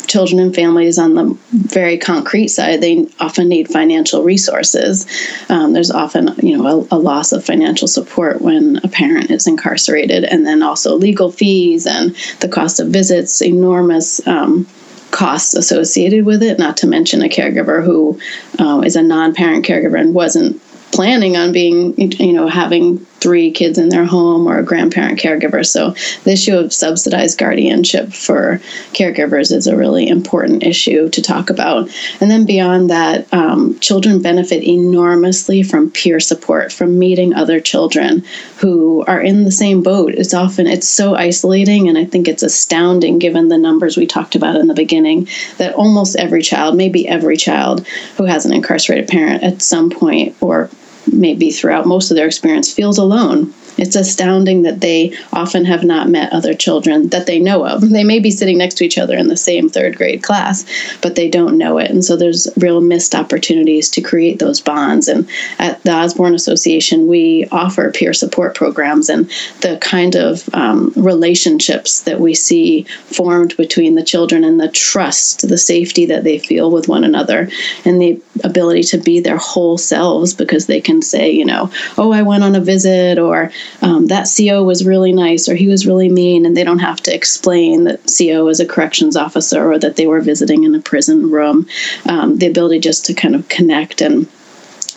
children 0.08 0.40
and 0.40 0.52
families 0.52 0.98
on 0.98 1.14
the 1.14 1.38
very 1.52 1.98
concrete 1.98 2.48
side, 2.48 2.80
they 2.80 3.06
often 3.20 3.48
need 3.48 3.68
financial 3.68 4.24
resources. 4.24 5.06
Um, 5.48 5.72
there's 5.72 5.92
often, 5.92 6.34
you 6.42 6.58
know, 6.58 6.88
a, 6.90 6.96
a, 6.96 6.98
loss 6.98 7.30
of 7.30 7.44
financial 7.44 7.86
support 7.86 8.40
when 8.40 8.80
a 8.82 8.88
parent 8.88 9.30
is 9.30 9.46
incarcerated, 9.46 10.24
and 10.24 10.44
then 10.44 10.64
also 10.64 10.96
legal 10.96 11.30
fees 11.30 11.86
and 11.86 12.16
the 12.40 12.48
cost 12.48 12.80
of 12.80 12.88
visits, 12.88 13.40
enormous. 13.40 14.26
Um, 14.26 14.66
costs 15.10 15.54
associated 15.54 16.24
with 16.24 16.42
it, 16.42 16.58
not 16.58 16.76
to 16.78 16.86
mention 16.86 17.22
a 17.22 17.28
caregiver 17.28 17.84
who 17.84 18.18
uh, 18.58 18.80
is 18.80 18.96
a 18.96 19.02
non 19.02 19.34
parent 19.34 19.64
caregiver 19.64 19.98
and 19.98 20.14
wasn't 20.14 20.60
planning 20.92 21.36
on 21.36 21.52
being, 21.52 21.94
you 21.98 22.32
know, 22.32 22.48
having 22.48 22.98
three 23.20 23.50
kids 23.50 23.78
in 23.78 23.90
their 23.90 24.04
home 24.04 24.46
or 24.46 24.58
a 24.58 24.64
grandparent 24.64 25.18
caregiver. 25.18 25.64
So 25.64 25.90
the 26.24 26.32
issue 26.32 26.56
of 26.56 26.72
subsidized 26.72 27.38
guardianship 27.38 28.12
for 28.12 28.60
caregivers 28.92 29.52
is 29.52 29.66
a 29.66 29.76
really 29.76 30.08
important 30.08 30.62
issue 30.62 31.08
to 31.10 31.22
talk 31.22 31.50
about. 31.50 31.90
And 32.20 32.30
then 32.30 32.46
beyond 32.46 32.90
that, 32.90 33.32
um, 33.32 33.78
children 33.80 34.22
benefit 34.22 34.62
enormously 34.62 35.62
from 35.62 35.90
peer 35.90 36.18
support, 36.18 36.72
from 36.72 36.98
meeting 36.98 37.34
other 37.34 37.60
children 37.60 38.24
who 38.56 39.04
are 39.06 39.20
in 39.20 39.44
the 39.44 39.52
same 39.52 39.82
boat. 39.82 40.14
It's 40.14 40.34
often 40.34 40.66
it's 40.66 40.88
so 40.88 41.14
isolating, 41.14 41.88
and 41.88 41.98
I 41.98 42.04
think 42.04 42.26
it's 42.26 42.42
astounding 42.42 43.18
given 43.18 43.48
the 43.48 43.58
numbers 43.58 43.96
we 43.96 44.06
talked 44.06 44.34
about 44.34 44.56
in 44.56 44.66
the 44.66 44.74
beginning 44.74 45.28
that 45.58 45.74
almost 45.74 46.16
every 46.16 46.42
child, 46.42 46.76
maybe 46.76 47.06
every 47.06 47.36
child 47.36 47.86
who 48.16 48.24
has 48.24 48.46
an 48.46 48.52
incarcerated 48.52 49.08
parent 49.08 49.42
at 49.42 49.62
some 49.62 49.90
point 49.90 50.36
or 50.40 50.70
maybe 51.12 51.50
throughout 51.50 51.86
most 51.86 52.10
of 52.10 52.16
their 52.16 52.26
experience, 52.26 52.72
feels 52.72 52.98
alone 52.98 53.52
it's 53.80 53.96
astounding 53.96 54.62
that 54.62 54.80
they 54.80 55.16
often 55.32 55.64
have 55.64 55.84
not 55.84 56.08
met 56.08 56.32
other 56.32 56.54
children 56.54 57.08
that 57.08 57.26
they 57.26 57.38
know 57.38 57.66
of. 57.66 57.88
They 57.88 58.04
may 58.04 58.18
be 58.18 58.30
sitting 58.30 58.58
next 58.58 58.74
to 58.76 58.84
each 58.84 58.98
other 58.98 59.16
in 59.16 59.28
the 59.28 59.36
same 59.36 59.68
third 59.68 59.96
grade 59.96 60.22
class, 60.22 60.64
but 61.02 61.14
they 61.14 61.28
don't 61.28 61.58
know 61.58 61.78
it. 61.78 61.90
And 61.90 62.04
so 62.04 62.16
there's 62.16 62.48
real 62.56 62.80
missed 62.80 63.14
opportunities 63.14 63.88
to 63.90 64.00
create 64.00 64.38
those 64.38 64.60
bonds. 64.60 65.08
And 65.08 65.28
at 65.58 65.82
the 65.82 65.92
Osborne 65.92 66.34
Association, 66.34 67.06
we 67.06 67.46
offer 67.50 67.90
peer 67.90 68.12
support 68.12 68.54
programs 68.54 69.08
and 69.08 69.28
the 69.60 69.78
kind 69.80 70.14
of 70.14 70.48
um, 70.54 70.92
relationships 70.96 72.02
that 72.02 72.20
we 72.20 72.34
see 72.34 72.84
formed 73.06 73.56
between 73.56 73.94
the 73.94 74.04
children 74.04 74.44
and 74.44 74.60
the 74.60 74.70
trust, 74.70 75.48
the 75.48 75.58
safety 75.58 76.06
that 76.06 76.24
they 76.24 76.38
feel 76.38 76.70
with 76.70 76.88
one 76.88 77.04
another, 77.04 77.48
and 77.84 78.00
the 78.00 78.20
ability 78.44 78.82
to 78.82 78.98
be 78.98 79.20
their 79.20 79.36
whole 79.36 79.78
selves 79.78 80.34
because 80.34 80.66
they 80.66 80.80
can 80.80 81.02
say, 81.02 81.30
you 81.30 81.44
know, 81.44 81.70
oh, 81.98 82.12
I 82.12 82.22
went 82.22 82.44
on 82.44 82.54
a 82.54 82.60
visit 82.60 83.18
or 83.18 83.52
um, 83.82 84.06
that 84.08 84.28
CO 84.36 84.62
was 84.62 84.86
really 84.86 85.12
nice 85.12 85.48
or 85.48 85.54
he 85.54 85.68
was 85.68 85.86
really 85.86 86.08
mean, 86.08 86.46
and 86.46 86.56
they 86.56 86.64
don't 86.64 86.78
have 86.78 87.00
to 87.02 87.14
explain 87.14 87.84
that 87.84 88.00
CO 88.18 88.48
is 88.48 88.60
a 88.60 88.66
corrections 88.66 89.16
officer 89.16 89.70
or 89.70 89.78
that 89.78 89.96
they 89.96 90.06
were 90.06 90.20
visiting 90.20 90.64
in 90.64 90.74
a 90.74 90.80
prison 90.80 91.30
room. 91.30 91.66
Um, 92.08 92.38
the 92.38 92.46
ability 92.46 92.80
just 92.80 93.06
to 93.06 93.14
kind 93.14 93.34
of 93.34 93.48
connect 93.48 94.00
and 94.00 94.26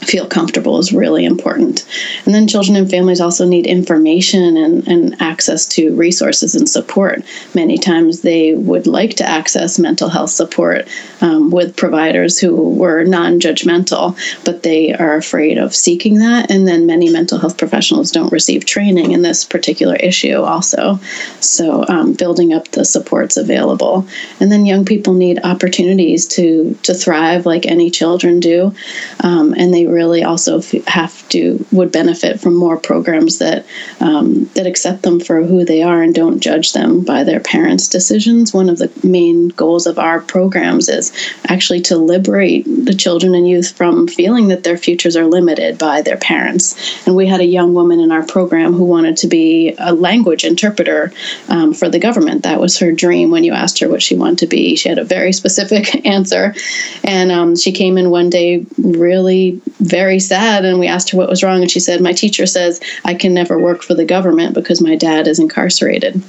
feel 0.04 0.28
comfortable 0.28 0.78
is 0.80 0.94
really 0.94 1.26
important. 1.26 1.86
And 2.26 2.34
then 2.34 2.48
children 2.48 2.76
and 2.76 2.90
families 2.90 3.22
also 3.22 3.46
need 3.46 3.66
information 3.66 4.58
and, 4.58 4.88
and 4.88 5.22
access 5.22 5.66
to 5.68 5.96
resources 5.96 6.56
and 6.56 6.70
support. 6.70 7.24
Many 7.54 7.78
times 7.78 8.22
they 8.22 8.54
would 8.56 8.88
like 8.88 9.16
to 9.16 9.28
access 9.28 9.80
mental 9.80 10.10
health 10.10 10.30
support 10.30 10.88
um, 11.22 11.52
with 11.52 11.76
providers 11.76 12.40
who 12.40 12.74
were 12.74 13.04
non 13.04 13.40
judgmental, 13.40 14.18
but 14.46 14.64
they 14.64 14.94
are 14.94 15.16
afraid 15.16 15.58
of 15.58 15.76
seeking 15.76 16.20
that. 16.20 16.52
And 16.52 16.68
then 16.68 16.86
many 16.86 17.10
mental 17.10 17.40
health 17.40 17.58
professionals 17.58 18.12
don't 18.12 18.32
receive 18.32 18.66
training 18.66 19.12
in 19.12 19.22
this 19.22 19.44
particular 19.44 19.96
issue, 19.96 20.42
also. 20.42 21.00
So, 21.40 21.86
um, 21.88 22.14
building 22.14 22.54
up 22.54 22.70
the 22.70 22.86
supports 22.86 23.38
available. 23.38 24.08
And 24.40 24.52
then 24.52 24.66
young 24.66 24.86
people 24.86 25.14
need 25.14 25.40
opportunities 25.44 26.28
to, 26.30 26.74
to 26.84 26.94
thrive 26.94 27.46
like 27.46 27.66
any 27.66 27.90
children 27.90 28.40
do. 28.40 28.74
Um, 29.22 29.54
and 29.58 29.74
they 29.74 29.86
really 29.94 30.24
also 30.24 30.62
have 30.88 31.28
to 31.30 31.66
would 31.72 31.92
benefit 31.92 32.40
from 32.40 32.56
more 32.56 32.78
programs 32.78 33.38
that 33.40 33.66
um, 34.00 34.46
that 34.56 34.68
accept 34.68 35.04
them 35.04 35.20
for 35.20 35.44
who 35.44 35.64
they 35.64 35.84
are 35.84 36.02
and 36.02 36.16
don't 36.16 36.40
judge 36.40 36.74
them 36.74 37.04
by 37.04 37.24
their 37.24 37.40
parents' 37.40 37.88
decisions. 37.88 38.54
One 38.54 38.70
of 38.70 38.80
the 38.80 38.92
main 39.08 39.50
goals 39.50 39.88
of 39.88 40.00
our 40.00 40.20
programs 40.20 40.90
is 40.90 41.14
actually 41.48 41.82
to 41.82 41.98
liberate 41.98 42.66
the 42.66 42.94
children 42.94 43.36
and 43.36 43.48
youth 43.48 43.76
from 43.76 44.08
feeling 44.08 44.48
that 44.50 44.64
their 44.64 44.78
futures 44.78 45.16
are 45.16 45.26
limited 45.26 45.78
by 45.78 46.02
their 46.02 46.18
parents. 46.18 46.76
And 47.06 47.16
we 47.16 47.28
had 47.28 47.40
a 47.40 47.46
young 47.46 47.74
woman 47.74 48.00
in 48.00 48.12
our 48.12 48.26
program 48.26 48.74
who 48.74 48.86
wanted 48.86 49.18
to 49.18 49.28
be 49.28 49.76
a 49.78 49.94
language 49.94 50.44
interpreter 50.44 51.12
um, 51.50 51.74
for 51.74 51.90
the 51.90 52.00
government. 52.00 52.44
That 52.44 52.60
was 52.60 52.78
her 52.80 52.92
dream. 52.92 53.32
When 53.32 53.44
you 53.44 53.54
asked 53.54 53.80
her 53.80 53.90
what 53.90 54.02
she 54.02 54.16
wanted 54.16 54.40
to 54.40 54.48
be, 54.48 54.76
she 54.76 54.90
had 54.90 54.98
a 54.98 55.04
very 55.04 55.34
specific 55.42 56.06
answer, 56.06 56.56
and 57.04 57.32
um, 57.32 57.56
she 57.56 57.72
came 57.72 57.98
in 57.98 58.10
one 58.10 58.30
day 58.30 58.66
really 58.78 59.62
very 59.84 60.20
sad 60.20 60.66
and 60.66 60.80
we 60.80 60.88
asked 60.88 61.10
her 61.12 61.18
what 61.18 61.30
was 61.30 61.44
wrong 61.44 61.62
and 61.62 61.72
she 61.72 61.80
said 61.80 62.02
my 62.02 62.14
teacher 62.14 62.46
says 62.46 62.80
i 63.06 63.14
can 63.14 63.34
never 63.34 63.60
work 63.60 63.82
for 63.84 63.94
the 63.94 64.06
government 64.06 64.54
because 64.54 64.82
my 64.82 64.96
dad 64.96 65.28
is 65.28 65.40
incarcerated. 65.40 66.22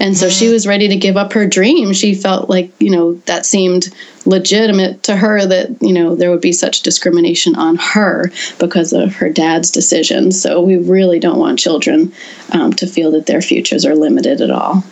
And 0.00 0.16
so 0.16 0.28
she 0.28 0.48
was 0.48 0.66
ready 0.66 0.88
to 0.88 0.96
give 0.96 1.16
up 1.16 1.32
her 1.32 1.46
dream. 1.46 1.92
She 1.92 2.14
felt 2.14 2.48
like 2.48 2.72
you 2.80 2.90
know 2.90 3.14
that 3.26 3.46
seemed 3.46 3.94
legitimate 4.26 5.02
to 5.04 5.16
her 5.16 5.46
that 5.46 5.80
you 5.80 5.92
know 5.92 6.16
there 6.16 6.30
would 6.30 6.40
be 6.40 6.52
such 6.52 6.80
discrimination 6.80 7.54
on 7.56 7.76
her 7.76 8.30
because 8.58 8.92
of 8.92 9.14
her 9.14 9.28
dad's 9.28 9.70
decision. 9.70 10.32
So 10.32 10.60
we 10.60 10.76
really 10.76 11.20
don't 11.20 11.38
want 11.38 11.58
children 11.58 12.12
um, 12.52 12.72
to 12.74 12.86
feel 12.86 13.10
that 13.12 13.26
their 13.26 13.42
futures 13.42 13.84
are 13.84 13.94
limited 13.94 14.40
at 14.40 14.50
all 14.50 14.82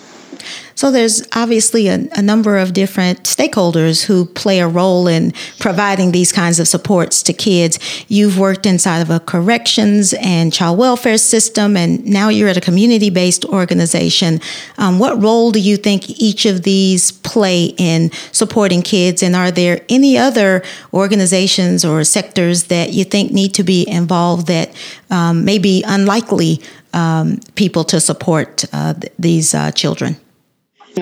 so 0.78 0.92
there's 0.92 1.26
obviously 1.34 1.88
a, 1.88 2.06
a, 2.12 2.22
number 2.22 2.56
of 2.56 2.72
different 2.72 3.24
stakeholders 3.24 4.04
who 4.04 4.24
play 4.24 4.60
a 4.60 4.68
role 4.68 5.08
in 5.08 5.32
providing 5.58 6.12
these 6.12 6.30
kinds 6.30 6.60
of 6.60 6.68
supports 6.68 7.20
to 7.24 7.32
kids. 7.32 7.80
You've 8.06 8.38
worked 8.38 8.64
inside 8.64 9.00
of 9.00 9.10
a 9.10 9.18
corrections 9.18 10.14
and 10.20 10.52
child 10.52 10.78
welfare 10.78 11.18
system, 11.18 11.76
and 11.76 12.06
now 12.06 12.28
you're 12.28 12.48
at 12.48 12.56
a 12.56 12.60
community 12.60 13.10
based 13.10 13.44
organization. 13.46 14.40
Um, 14.76 15.00
what 15.00 15.20
role 15.20 15.50
do 15.50 15.58
you 15.58 15.76
think 15.76 16.10
each 16.10 16.46
of 16.46 16.62
these 16.62 17.10
play 17.10 17.74
in 17.76 18.12
supporting 18.30 18.82
kids? 18.82 19.20
And 19.20 19.34
are 19.34 19.50
there 19.50 19.80
any 19.88 20.16
other 20.16 20.62
organizations 20.94 21.84
or 21.84 22.04
sectors 22.04 22.64
that 22.64 22.92
you 22.92 23.02
think 23.02 23.32
need 23.32 23.52
to 23.54 23.64
be 23.64 23.84
involved 23.88 24.46
that 24.46 24.72
um, 25.10 25.44
may 25.44 25.58
be 25.58 25.82
unlikely 25.84 26.62
um, 26.92 27.40
people 27.56 27.82
to 27.82 27.98
support 27.98 28.64
uh, 28.72 28.94
th- 28.94 29.12
these 29.18 29.54
uh, 29.54 29.72
children? 29.72 30.20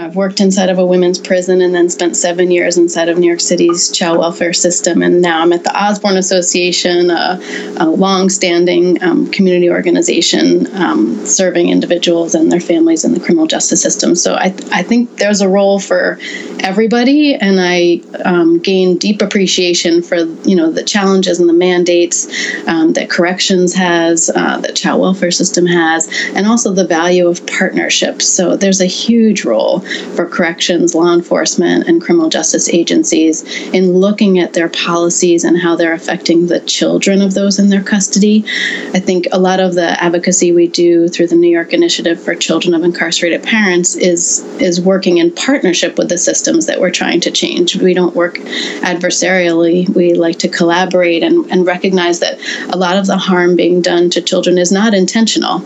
I've 0.00 0.16
worked 0.16 0.40
inside 0.40 0.68
of 0.68 0.78
a 0.78 0.86
women's 0.86 1.18
prison 1.18 1.60
and 1.60 1.74
then 1.74 1.88
spent 1.90 2.16
seven 2.16 2.50
years 2.50 2.76
inside 2.76 3.08
of 3.08 3.18
New 3.18 3.26
York 3.26 3.40
City's 3.40 3.90
child 3.90 4.18
welfare 4.18 4.52
system. 4.52 5.02
And 5.02 5.22
now 5.22 5.42
I'm 5.42 5.52
at 5.52 5.64
the 5.64 5.76
Osborne 5.76 6.16
Association, 6.16 7.10
a, 7.10 7.40
a 7.78 7.86
long 7.86 8.28
standing 8.28 9.02
um, 9.02 9.30
community 9.30 9.70
organization 9.70 10.66
um, 10.74 11.24
serving 11.26 11.68
individuals 11.68 12.34
and 12.34 12.50
their 12.50 12.60
families 12.60 13.04
in 13.04 13.14
the 13.14 13.20
criminal 13.20 13.46
justice 13.46 13.82
system. 13.82 14.14
So 14.14 14.34
I, 14.34 14.54
I 14.72 14.82
think 14.82 15.16
there's 15.16 15.40
a 15.40 15.48
role 15.48 15.78
for 15.78 16.18
everybody. 16.60 17.34
And 17.34 17.60
I 17.60 18.00
um, 18.24 18.58
gain 18.58 18.98
deep 18.98 19.22
appreciation 19.22 20.02
for 20.02 20.16
you 20.16 20.56
know 20.56 20.70
the 20.70 20.84
challenges 20.84 21.38
and 21.40 21.48
the 21.48 21.52
mandates 21.52 22.26
um, 22.66 22.92
that 22.94 23.08
corrections 23.10 23.74
has, 23.74 24.30
uh, 24.34 24.58
that 24.58 24.74
child 24.74 25.00
welfare 25.00 25.30
system 25.30 25.66
has, 25.66 26.08
and 26.34 26.46
also 26.46 26.72
the 26.72 26.86
value 26.86 27.26
of 27.28 27.46
partnerships. 27.46 28.26
So 28.26 28.56
there's 28.56 28.80
a 28.80 28.86
huge 28.86 29.44
role 29.44 29.84
for 30.14 30.26
corrections, 30.26 30.94
law 30.94 31.12
enforcement, 31.12 31.88
and 31.88 32.02
criminal 32.02 32.28
justice 32.28 32.68
agencies 32.68 33.42
in 33.72 33.92
looking 33.92 34.38
at 34.38 34.52
their 34.52 34.68
policies 34.68 35.44
and 35.44 35.58
how 35.58 35.76
they're 35.76 35.92
affecting 35.92 36.46
the 36.46 36.60
children 36.60 37.22
of 37.22 37.34
those 37.34 37.58
in 37.58 37.68
their 37.68 37.82
custody. 37.82 38.44
I 38.92 39.00
think 39.00 39.26
a 39.32 39.38
lot 39.38 39.60
of 39.60 39.74
the 39.74 40.02
advocacy 40.02 40.52
we 40.52 40.68
do 40.68 41.08
through 41.08 41.28
the 41.28 41.36
New 41.36 41.50
York 41.50 41.72
Initiative 41.72 42.20
for 42.20 42.34
Children 42.34 42.74
of 42.74 42.82
Incarcerated 42.82 43.42
Parents 43.42 43.94
is 43.96 44.44
is 44.60 44.80
working 44.80 45.18
in 45.18 45.30
partnership 45.32 45.98
with 45.98 46.08
the 46.08 46.18
systems 46.18 46.66
that 46.66 46.80
we're 46.80 46.90
trying 46.90 47.20
to 47.20 47.30
change. 47.30 47.76
We 47.76 47.94
don't 47.94 48.14
work 48.14 48.36
adversarially. 48.82 49.88
We 49.90 50.14
like 50.14 50.38
to 50.40 50.48
collaborate 50.48 51.22
and, 51.22 51.50
and 51.50 51.66
recognize 51.66 52.20
that 52.20 52.38
a 52.72 52.76
lot 52.76 52.96
of 52.96 53.06
the 53.06 53.16
harm 53.16 53.56
being 53.56 53.80
done 53.82 54.10
to 54.10 54.22
children 54.22 54.58
is 54.58 54.72
not 54.72 54.94
intentional. 54.94 55.60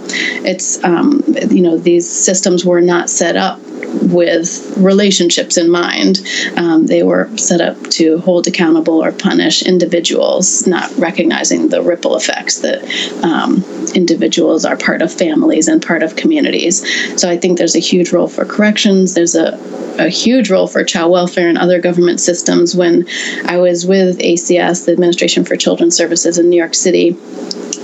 It's 0.45 0.83
um, 0.85 1.23
you 1.50 1.62
know 1.62 1.79
these 1.79 2.09
systems 2.09 2.65
were 2.65 2.81
not 2.81 3.11
set 3.11 3.37
up 3.37 3.61
with 4.02 4.76
relationships 4.76 5.57
in 5.57 5.71
mind. 5.71 6.21
Um, 6.57 6.87
they 6.87 7.02
were 7.02 7.35
set 7.37 7.61
up 7.61 7.76
to 7.90 8.19
hold 8.19 8.47
accountable 8.47 9.02
or 9.02 9.12
punish 9.12 9.62
individuals, 9.62 10.66
not 10.66 10.90
recognizing 10.97 11.69
the 11.69 11.83
ripple 11.83 12.16
effects 12.16 12.61
that 12.61 12.83
um, 13.25 13.64
individuals 13.95 14.64
are 14.64 14.76
part 14.76 15.02
of 15.02 15.12
families 15.12 15.69
and 15.69 15.85
part 15.85 16.02
of 16.02 16.16
communities. 16.16 16.80
So 17.21 17.28
I 17.28 17.37
think 17.37 17.59
there's 17.59 17.76
a 17.76 17.80
huge 17.80 18.12
role 18.12 18.28
for 18.28 18.45
corrections. 18.45 19.14
There's 19.14 19.35
a, 19.35 19.59
a 19.99 20.09
huge 20.09 20.50
role 20.50 20.66
for 20.66 20.85
child 20.85 21.12
welfare 21.12 21.49
and 21.49 21.59
other 21.59 21.80
government 21.80 22.21
systems. 22.21 22.75
When 22.75 23.07
I 23.45 23.59
was 23.59 23.87
with 23.87 24.19
ACS, 24.19 24.87
the 24.87 24.92
Administration 24.92 25.45
for 25.45 25.57
Children's 25.57 25.97
Services 25.97 26.38
in 26.38 26.49
New 26.49 26.57
York 26.57 26.75
City, 26.75 27.16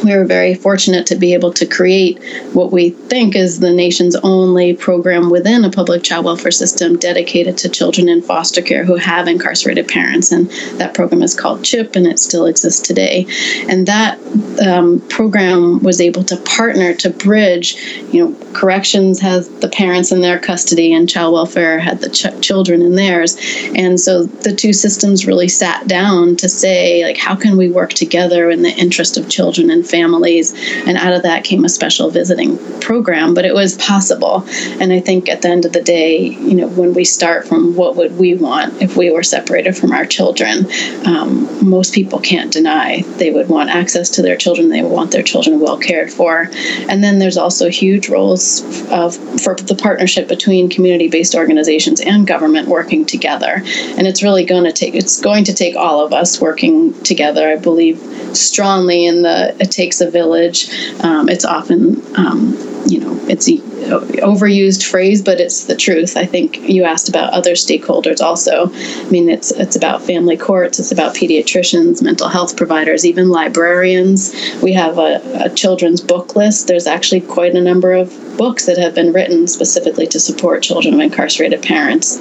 we 0.04 0.14
were 0.14 0.25
very 0.25 0.54
fortunate 0.54 1.06
to 1.06 1.16
be 1.16 1.35
able 1.35 1.52
to 1.54 1.66
create 1.66 2.23
what 2.52 2.70
we 2.70 2.90
think 2.90 3.35
is 3.35 3.61
the 3.61 3.73
nation's 3.73 4.16
only 4.16 4.75
program 4.75 5.30
within 5.30 5.64
a 5.64 5.70
public 5.70 6.02
child 6.07 6.25
welfare 6.25 6.51
system 6.51 6.99
dedicated 6.99 7.59
to 7.59 7.69
children 7.69 8.09
in 8.09 8.23
foster 8.23 8.63
care 8.63 8.85
who 8.85 8.97
have 8.97 9.29
incarcerated 9.29 9.89
parents. 9.89 10.33
And 10.33 10.51
that 10.79 10.95
program 10.95 11.23
is 11.23 11.35
called 11.35 11.65
CHIP, 11.65 11.97
and 11.97 12.07
it 12.07 12.19
still 12.19 12.47
exists 12.47 12.87
today. 12.87 13.27
And 13.69 13.87
that 13.87 14.19
um, 14.67 15.01
program 15.09 15.83
was 15.83 16.01
able 16.01 16.25
to 16.25 16.37
partner 16.39 16.95
to 16.95 17.11
bridge, 17.11 17.77
you 18.13 18.25
know, 18.25 18.53
corrections 18.53 19.21
has 19.21 19.49
the 19.61 19.69
parents 19.69 20.13
in 20.13 20.21
their 20.21 20.39
custody, 20.39 20.93
and 20.95 21.09
child 21.09 21.35
welfare 21.35 21.79
had 21.79 22.01
the 22.01 22.11
ch- 22.11 22.41
children 22.41 22.83
in 22.83 22.95
theirs. 22.95 23.37
And 23.75 23.99
so 24.01 24.25
the 24.25 24.55
two 24.55 24.73
systems 24.73 25.27
really 25.27 25.49
sat 25.49 25.87
down 25.87 26.37
to 26.37 26.49
say, 26.49 27.05
like, 27.05 27.19
how 27.19 27.35
can 27.35 27.57
we 27.57 27.71
work 27.71 27.93
together 27.93 28.51
in 28.51 28.63
the 28.63 28.75
interest 28.77 29.17
of 29.17 29.29
children 29.29 29.71
and 29.71 29.87
families. 29.87 30.53
And 30.87 30.97
out 30.97 31.13
of 31.13 31.23
that 31.23 31.45
came 31.45 31.65
a 31.65 31.69
special 31.69 32.11
visiting 32.11 32.59
program, 32.81 33.35
but 33.35 33.45
it 33.45 33.55
was 33.55 33.77
possible. 33.77 34.45
And 34.81 34.93
I 34.93 35.01
think 35.01 35.29
at 35.29 35.43
the 35.43 35.49
end 35.49 35.65
of 35.65 35.73
the 35.73 35.83
day, 35.83 35.96
you 36.05 36.55
know, 36.55 36.69
when 36.69 36.95
we 36.95 37.05
start 37.05 37.47
from 37.47 37.75
what 37.75 37.97
would 37.97 38.19
we 38.19 38.35
want 38.35 38.83
if 38.83 38.97
we 38.97 39.11
were 39.11 39.23
separated 39.23 39.76
from 39.76 39.93
our 39.93 40.05
children, 40.05 40.67
um, 41.07 41.69
most 41.69 41.95
people 41.95 42.19
can't 42.19 42.53
deny 42.53 43.03
they 43.19 43.31
would 43.31 43.49
want 43.49 43.71
access 43.71 44.11
to 44.11 44.23
their 44.23 44.37
children. 44.37 44.69
They 44.69 44.83
want 44.83 45.11
their 45.11 45.23
children 45.23 45.61
well 45.61 45.79
cared 45.79 46.12
for. 46.12 46.50
And 46.88 47.03
then 47.03 47.19
there's 47.19 47.37
also 47.37 47.71
huge 47.71 48.09
roles 48.09 48.62
of, 48.91 49.17
for 49.43 49.55
the 49.55 49.79
partnership 49.81 50.29
between 50.29 50.69
community-based 50.69 51.35
organizations 51.35 52.00
and 52.00 52.26
government 52.26 52.69
working 52.69 53.05
together. 53.05 53.62
And 53.97 54.07
it's 54.07 54.23
really 54.23 54.45
going 54.45 54.65
to 54.65 54.73
take 54.73 54.95
it's 54.95 55.21
going 55.21 55.45
to 55.45 55.55
take 55.55 55.76
all 55.76 56.05
of 56.05 56.12
us 56.12 56.41
working 56.41 56.93
together. 57.03 57.49
I 57.49 57.57
believe 57.57 57.99
strongly 58.37 59.07
in 59.07 59.23
the 59.23 59.57
it 59.61 59.71
takes 59.71 60.00
a 60.00 60.11
village. 60.11 60.69
Um, 61.00 61.29
it's 61.29 61.45
often, 61.45 62.03
um, 62.17 62.57
you 62.87 63.00
know, 63.00 63.19
it's 63.29 63.49
overused 63.76 64.88
phrase, 64.88 65.23
but 65.23 65.40
it's 65.40 65.64
the 65.64 65.76
truth. 65.76 66.16
I 66.16 66.26
think 66.26 66.68
you 66.68 66.85
asked 66.85 67.09
about 67.09 67.33
other 67.33 67.52
stakeholders 67.52 68.21
also. 68.21 68.71
I 68.73 69.11
mean, 69.11 69.28
it's 69.28 69.50
it's 69.52 69.76
about 69.76 70.02
family 70.02 70.37
courts, 70.37 70.78
it's 70.78 70.92
about 70.92 71.14
pediatricians, 71.14 72.02
mental 72.02 72.28
health 72.28 72.56
providers, 72.56 73.04
even 73.04 73.28
librarians. 73.28 74.35
We 74.62 74.73
have 74.73 74.99
a, 74.99 75.21
a 75.45 75.50
children's 75.50 76.00
book 76.00 76.37
list. 76.37 76.68
There's 76.68 76.87
actually 76.87 77.21
quite 77.23 77.54
a 77.54 77.61
number 77.61 77.92
of 77.92 78.11
books 78.37 78.66
that 78.66 78.78
have 78.78 78.95
been 78.95 79.12
written 79.12 79.47
specifically 79.47 80.06
to 80.09 80.21
support 80.21 80.62
children 80.62 80.95
of 80.95 81.00
incarcerated 81.00 81.62
parents. 81.62 82.18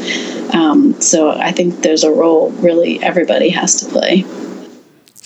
Um, 0.54 1.00
so 1.02 1.32
I 1.32 1.52
think 1.52 1.82
there's 1.82 2.04
a 2.04 2.12
role 2.12 2.52
really 2.52 3.02
everybody 3.04 3.50
has 3.50 3.76
to 3.82 3.86
play. 3.86 4.24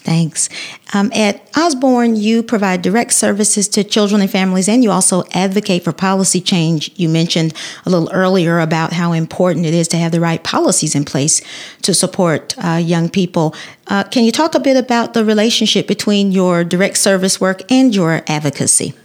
Thanks. 0.10 0.50
Um, 0.92 1.12
at 1.14 1.40
Osborne, 1.56 2.16
you 2.16 2.42
provide 2.42 2.82
direct 2.82 3.14
services 3.14 3.68
to 3.68 3.84
children 3.84 4.22
and 4.22 4.32
families, 4.32 4.68
and 4.68 4.84
you 4.84 4.90
also 4.90 5.24
advocate 5.34 5.84
for 5.84 5.94
policy 5.94 6.42
change. 6.42 6.90
You 6.96 7.08
mentioned 7.08 7.54
a 7.86 7.92
little 7.92 8.10
earlier 8.12 8.60
about 8.60 8.92
how 8.92 9.12
important 9.12 9.68
it 9.68 9.76
is 9.76 9.88
to 9.90 9.98
have 9.98 10.12
the 10.12 10.20
right 10.20 10.44
policies 10.44 10.96
in 10.96 11.06
place 11.06 11.44
to 11.84 11.94
support 11.94 12.56
uh, 12.58 12.82
young 12.84 13.08
people. 13.10 13.54
Uh, 13.86 14.04
can 14.04 14.24
you 14.24 14.32
talk 14.32 14.56
a 14.56 14.60
bit 14.60 14.78
about 14.78 15.14
the 15.14 15.24
relationship 15.24 15.88
between 15.88 16.32
your 16.32 16.64
direct 16.64 16.98
service 16.98 17.40
work 17.40 17.62
and 17.72 17.94
your 17.94 18.24
advocacy? 18.26 18.96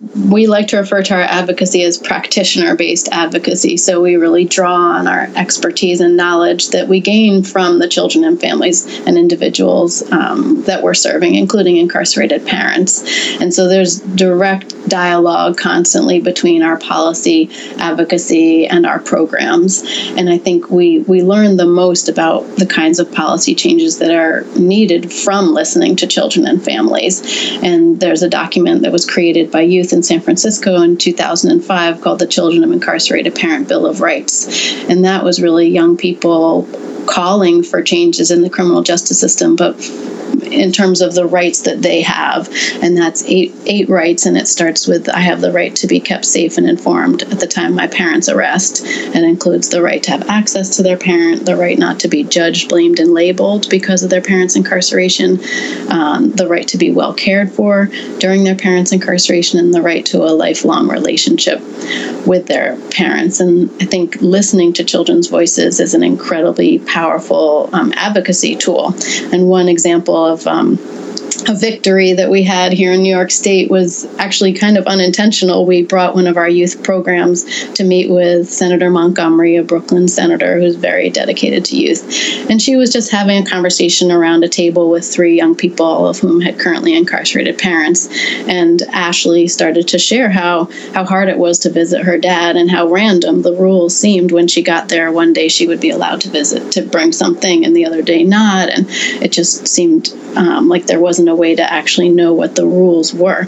We 0.00 0.46
like 0.46 0.66
to 0.68 0.78
refer 0.78 1.02
to 1.02 1.14
our 1.14 1.20
advocacy 1.20 1.82
as 1.82 1.98
practitioner 1.98 2.74
based 2.74 3.10
advocacy. 3.12 3.76
So 3.76 4.00
we 4.00 4.16
really 4.16 4.46
draw 4.46 4.74
on 4.74 5.06
our 5.06 5.28
expertise 5.36 6.00
and 6.00 6.16
knowledge 6.16 6.70
that 6.70 6.88
we 6.88 7.00
gain 7.00 7.42
from 7.42 7.78
the 7.78 7.88
children 7.88 8.24
and 8.24 8.40
families 8.40 8.86
and 9.06 9.18
individuals 9.18 10.10
um, 10.10 10.62
that 10.62 10.82
we're 10.82 10.94
serving, 10.94 11.34
including 11.34 11.76
incarcerated 11.76 12.46
parents. 12.46 13.02
And 13.42 13.52
so 13.52 13.68
there's 13.68 14.00
direct 14.00 14.88
dialogue 14.88 15.58
constantly 15.58 16.18
between 16.18 16.62
our 16.62 16.78
policy 16.78 17.50
advocacy 17.76 18.66
and 18.66 18.86
our 18.86 19.00
programs. 19.00 19.84
And 20.16 20.30
I 20.30 20.38
think 20.38 20.70
we, 20.70 21.00
we 21.00 21.22
learn 21.22 21.58
the 21.58 21.66
most 21.66 22.08
about 22.08 22.44
the 22.56 22.66
kinds 22.66 23.00
of 23.00 23.12
policy 23.12 23.54
changes 23.54 23.98
that 23.98 24.10
are 24.10 24.44
needed 24.58 25.12
from 25.12 25.52
listening 25.52 25.94
to 25.96 26.06
children 26.06 26.46
and 26.46 26.64
families. 26.64 27.20
And 27.62 28.00
there's 28.00 28.22
a 28.22 28.30
document 28.30 28.80
that 28.80 28.92
was 28.92 29.04
created 29.08 29.50
by 29.50 29.60
youth 29.60 29.89
in 29.92 30.02
San 30.02 30.20
Francisco 30.20 30.82
in 30.82 30.96
2005 30.96 32.00
called 32.00 32.18
the 32.18 32.26
Children 32.26 32.64
of 32.64 32.72
Incarcerated 32.72 33.34
Parent 33.34 33.68
Bill 33.68 33.86
of 33.86 34.00
Rights. 34.00 34.74
And 34.88 35.04
that 35.04 35.24
was 35.24 35.40
really 35.40 35.68
young 35.68 35.96
people 35.96 36.68
calling 37.06 37.62
for 37.62 37.82
changes 37.82 38.30
in 38.30 38.42
the 38.42 38.50
criminal 38.50 38.82
justice 38.82 39.20
system, 39.20 39.56
but 39.56 39.74
in 40.50 40.72
terms 40.72 41.00
of 41.00 41.14
the 41.14 41.26
rights 41.26 41.62
that 41.62 41.82
they 41.82 42.02
have, 42.02 42.48
and 42.82 42.96
that's 42.96 43.24
eight 43.24 43.54
eight 43.66 43.88
rights, 43.88 44.26
and 44.26 44.36
it 44.36 44.48
starts 44.48 44.86
with 44.86 45.08
I 45.08 45.20
have 45.20 45.40
the 45.40 45.52
right 45.52 45.74
to 45.76 45.86
be 45.86 46.00
kept 46.00 46.24
safe 46.24 46.58
and 46.58 46.68
informed 46.68 47.22
at 47.22 47.40
the 47.40 47.46
time 47.46 47.74
my 47.74 47.86
parents 47.86 48.28
arrest, 48.28 48.84
and 49.14 49.24
includes 49.24 49.68
the 49.68 49.82
right 49.82 50.02
to 50.02 50.10
have 50.10 50.28
access 50.28 50.76
to 50.76 50.82
their 50.82 50.96
parent, 50.96 51.46
the 51.46 51.56
right 51.56 51.78
not 51.78 52.00
to 52.00 52.08
be 52.08 52.24
judged, 52.24 52.68
blamed, 52.68 53.00
and 53.00 53.12
labeled 53.14 53.68
because 53.70 54.02
of 54.02 54.10
their 54.10 54.22
parents' 54.22 54.56
incarceration, 54.56 55.38
um, 55.90 56.30
the 56.32 56.48
right 56.48 56.68
to 56.68 56.78
be 56.78 56.90
well 56.90 57.14
cared 57.14 57.50
for 57.52 57.86
during 58.18 58.44
their 58.44 58.56
parents' 58.56 58.92
incarceration, 58.92 59.58
and 59.58 59.72
the 59.74 59.82
right 59.82 60.06
to 60.06 60.22
a 60.22 60.32
lifelong 60.32 60.88
relationship 60.88 61.60
with 62.26 62.46
their 62.46 62.76
parents. 62.90 63.40
And 63.40 63.70
I 63.80 63.86
think 63.86 64.16
listening 64.20 64.72
to 64.74 64.84
children's 64.84 65.28
voices 65.28 65.80
is 65.80 65.94
an 65.94 66.02
incredibly 66.02 66.78
powerful 66.80 67.70
um, 67.72 67.92
advocacy 67.96 68.56
tool. 68.56 68.94
And 69.32 69.48
one 69.48 69.68
example 69.68 70.16
of 70.16 70.39
um, 70.46 70.78
a 71.48 71.54
victory 71.54 72.12
that 72.12 72.30
we 72.30 72.42
had 72.42 72.72
here 72.72 72.92
in 72.92 73.02
New 73.02 73.14
York 73.14 73.30
State 73.30 73.70
was 73.70 74.04
actually 74.18 74.52
kind 74.52 74.76
of 74.76 74.86
unintentional. 74.86 75.66
We 75.66 75.82
brought 75.82 76.14
one 76.14 76.26
of 76.26 76.36
our 76.36 76.48
youth 76.48 76.82
programs 76.82 77.72
to 77.72 77.84
meet 77.84 78.10
with 78.10 78.48
Senator 78.48 78.90
Montgomery, 78.90 79.56
a 79.56 79.62
Brooklyn 79.62 80.08
senator 80.08 80.58
who's 80.58 80.76
very 80.76 81.10
dedicated 81.10 81.64
to 81.66 81.76
youth. 81.76 82.02
And 82.50 82.60
she 82.60 82.76
was 82.76 82.92
just 82.92 83.10
having 83.10 83.42
a 83.42 83.46
conversation 83.48 84.10
around 84.10 84.44
a 84.44 84.48
table 84.48 84.90
with 84.90 85.04
three 85.04 85.36
young 85.36 85.54
people, 85.54 85.86
all 85.86 86.06
of 86.06 86.18
whom 86.18 86.40
had 86.40 86.58
currently 86.58 86.94
incarcerated 86.94 87.58
parents. 87.58 88.08
And 88.48 88.82
Ashley 88.92 89.48
started 89.48 89.88
to 89.88 89.98
share 89.98 90.30
how, 90.30 90.64
how 90.92 91.04
hard 91.04 91.28
it 91.28 91.38
was 91.38 91.58
to 91.60 91.70
visit 91.70 92.02
her 92.02 92.18
dad 92.18 92.56
and 92.56 92.70
how 92.70 92.88
random 92.88 93.42
the 93.42 93.54
rules 93.54 93.96
seemed 93.96 94.32
when 94.32 94.48
she 94.48 94.62
got 94.62 94.88
there. 94.88 95.10
One 95.10 95.32
day 95.32 95.48
she 95.48 95.66
would 95.66 95.80
be 95.80 95.90
allowed 95.90 96.20
to 96.22 96.30
visit 96.30 96.72
to 96.72 96.82
bring 96.82 97.12
something, 97.12 97.64
and 97.64 97.74
the 97.74 97.86
other 97.86 98.02
day 98.02 98.24
not. 98.24 98.68
And 98.68 98.86
it 99.22 99.32
just 99.32 99.66
seemed 99.66 100.12
um, 100.36 100.68
like 100.68 100.86
there 100.86 101.00
wasn't 101.00 101.29
a 101.30 101.36
way 101.36 101.54
to 101.54 101.72
actually 101.72 102.10
know 102.10 102.32
what 102.32 102.56
the 102.56 102.66
rules 102.66 103.14
were. 103.14 103.46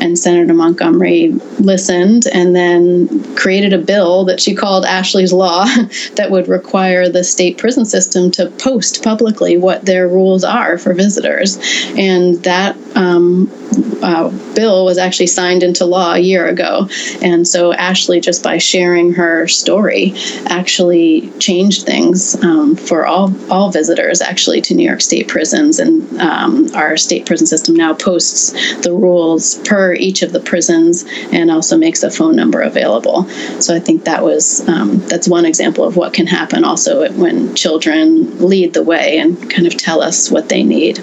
And 0.00 0.18
Senator 0.18 0.54
Montgomery 0.54 1.30
listened 1.58 2.26
and 2.32 2.54
then 2.54 3.34
created 3.34 3.72
a 3.72 3.78
bill 3.78 4.24
that 4.26 4.40
she 4.40 4.54
called 4.54 4.84
Ashley's 4.84 5.32
Law 5.32 5.64
that 6.14 6.30
would 6.30 6.48
require 6.48 7.08
the 7.08 7.24
state 7.24 7.58
prison 7.58 7.84
system 7.84 8.30
to 8.32 8.50
post 8.50 9.02
publicly 9.02 9.56
what 9.56 9.84
their 9.84 10.08
rules 10.08 10.44
are 10.44 10.78
for 10.78 10.94
visitors. 10.94 11.58
And 11.96 12.42
that 12.44 12.76
um, 12.94 13.50
uh, 14.02 14.30
bill 14.54 14.84
was 14.84 14.98
actually 14.98 15.26
signed 15.26 15.62
into 15.62 15.84
law 15.84 16.14
a 16.14 16.18
year 16.18 16.46
ago. 16.46 16.88
And 17.22 17.46
so 17.46 17.72
Ashley, 17.72 18.20
just 18.20 18.42
by 18.42 18.58
sharing 18.58 19.12
her 19.14 19.48
story, 19.48 20.14
actually 20.46 21.30
changed 21.38 21.86
things 21.86 22.34
um, 22.42 22.76
for 22.76 23.06
all, 23.06 23.32
all 23.50 23.70
visitors 23.70 24.20
actually 24.20 24.60
to 24.62 24.74
New 24.74 24.86
York 24.86 25.00
State 25.00 25.28
prisons. 25.28 25.78
And 25.78 26.20
um, 26.20 26.68
our 26.74 26.96
state 26.96 27.26
prison 27.26 27.46
system 27.46 27.74
now 27.74 27.94
posts 27.94 28.52
the 28.82 28.92
rules 28.92 29.58
per 29.58 29.94
each 29.94 30.22
of 30.22 30.32
the 30.32 30.40
prisons 30.40 31.04
and 31.32 31.50
also 31.50 31.76
makes 31.76 32.02
a 32.02 32.10
phone 32.10 32.36
number 32.36 32.60
available. 32.60 33.24
So 33.60 33.74
I 33.74 33.80
think 33.80 34.04
that 34.04 34.22
was 34.22 34.66
um, 34.68 34.98
that's 35.08 35.28
one 35.28 35.44
example 35.44 35.84
of 35.84 35.96
what 35.96 36.14
can 36.14 36.26
happen 36.26 36.64
also 36.64 37.10
when 37.12 37.54
children 37.54 38.38
lead 38.38 38.74
the 38.74 38.82
way 38.82 39.18
and 39.18 39.50
kind 39.50 39.66
of 39.66 39.76
tell 39.76 40.02
us 40.02 40.30
what 40.30 40.48
they 40.48 40.62
need. 40.62 40.98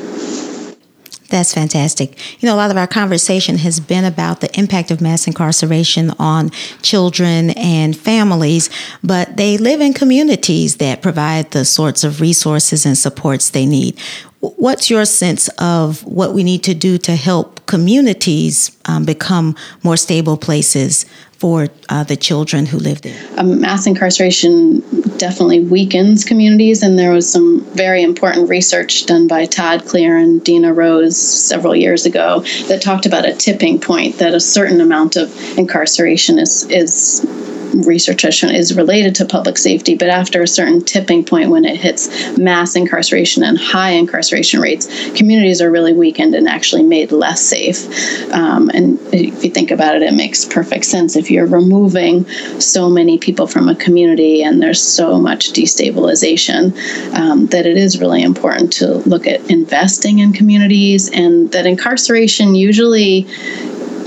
That's 1.30 1.54
fantastic. 1.54 2.18
You 2.42 2.48
know, 2.48 2.56
a 2.56 2.58
lot 2.58 2.72
of 2.72 2.78
our 2.78 2.88
conversation 2.88 3.58
has 3.60 3.80
been 3.80 4.04
about 4.04 4.42
the 4.42 4.60
impact 4.60 4.90
of 4.90 5.00
mass 5.00 5.28
incarceration 5.28 6.12
on 6.18 6.50
children 6.82 7.52
and 7.52 7.96
families, 7.96 8.70
but 9.04 9.38
they 9.38 9.58
live 9.58 9.80
in 9.80 9.94
communities 9.94 10.78
that 10.78 11.04
provide 11.04 11.52
the 11.52 11.66
sorts 11.66 12.04
of 12.04 12.20
resources 12.20 12.86
and 12.86 12.98
supports 12.98 13.52
they 13.52 13.68
need. 13.68 14.00
What's 14.40 14.90
your 14.90 15.06
sense 15.06 15.50
of 15.60 16.04
what 16.04 16.34
we 16.34 16.44
need 16.44 16.64
to 16.64 16.74
do 16.74 16.98
to 17.00 17.16
help 17.16 17.66
communities 17.68 18.76
um, 18.86 19.06
become 19.06 19.56
more 19.84 19.98
stable 19.98 20.38
places 20.38 21.06
for 21.40 21.68
uh, 21.88 22.04
the 22.04 22.18
children 22.18 22.66
who 22.66 22.78
live 22.78 23.02
there? 23.02 23.18
Um, 23.38 23.62
mass 23.62 23.88
incarceration 23.88 24.82
definitely 25.18 25.62
weakens 25.64 26.26
communities, 26.26 26.84
and 26.84 27.00
there 27.00 27.12
was 27.12 27.32
some 27.32 27.62
very 27.72 28.04
important 28.04 28.50
research 28.50 29.06
done 29.06 29.28
by 29.28 29.46
Todd 29.46 29.86
Clear 29.86 30.18
and 30.18 30.44
Dina 30.44 30.74
Rose 30.74 31.18
several 31.18 31.76
years 31.76 32.06
ago 32.06 32.42
that 32.68 32.82
talked 32.82 33.06
about 33.06 33.26
a 33.26 33.34
tipping 33.34 33.80
point 33.80 34.18
that 34.18 34.34
a 34.34 34.40
certain 34.40 34.82
amount 34.82 35.16
of 35.16 35.58
incarceration 35.58 36.40
is 36.40 36.66
is 36.70 37.26
research 37.74 38.22
has 38.24 38.36
shown 38.36 38.54
is 38.54 38.76
related 38.76 39.16
to 39.16 39.26
public 39.26 39.58
safety, 39.58 39.96
but 39.96 40.10
after 40.10 40.42
a 40.42 40.48
certain 40.48 40.82
tipping 40.84 41.24
point 41.24 41.50
when 41.50 41.66
it 41.66 41.78
hits 41.78 42.38
mass 42.38 42.76
incarceration 42.76 43.44
and 43.44 43.58
high 43.58 43.92
incarceration 43.92 44.60
rates, 44.60 44.88
communities 45.12 45.62
are 45.62 45.72
really 45.72 45.94
weakened 45.94 46.36
and 46.36 46.48
actually 46.48 46.84
made 46.84 47.12
less 47.12 47.42
safe. 47.42 47.88
Um, 48.34 48.70
and 48.74 49.00
if 49.14 49.44
you 49.44 49.52
think 49.52 49.72
about 49.72 49.96
it, 49.96 50.04
it 50.04 50.14
makes 50.14 50.46
perfect 50.46 50.86
sense. 50.86 51.16
If 51.16 51.30
you're 51.32 51.48
removing 51.48 52.28
so 52.60 52.90
many 52.90 53.18
people 53.18 53.48
from 53.48 53.70
a 53.70 53.76
community 53.76 54.44
and 54.44 54.62
there's 54.62 54.82
so 54.82 55.20
much 55.20 55.52
destabilization, 55.52 56.76
um, 57.16 57.48
that 57.48 57.66
it 57.66 57.78
is 57.78 58.00
really 58.00 58.24
important 58.24 58.74
to 58.74 58.98
look 59.10 59.28
at 59.28 59.50
investing 59.50 60.20
in 60.20 60.34
communities 60.34 61.10
and 61.10 61.52
that 61.52 61.66
incarceration 61.66 62.56
usually 62.56 63.28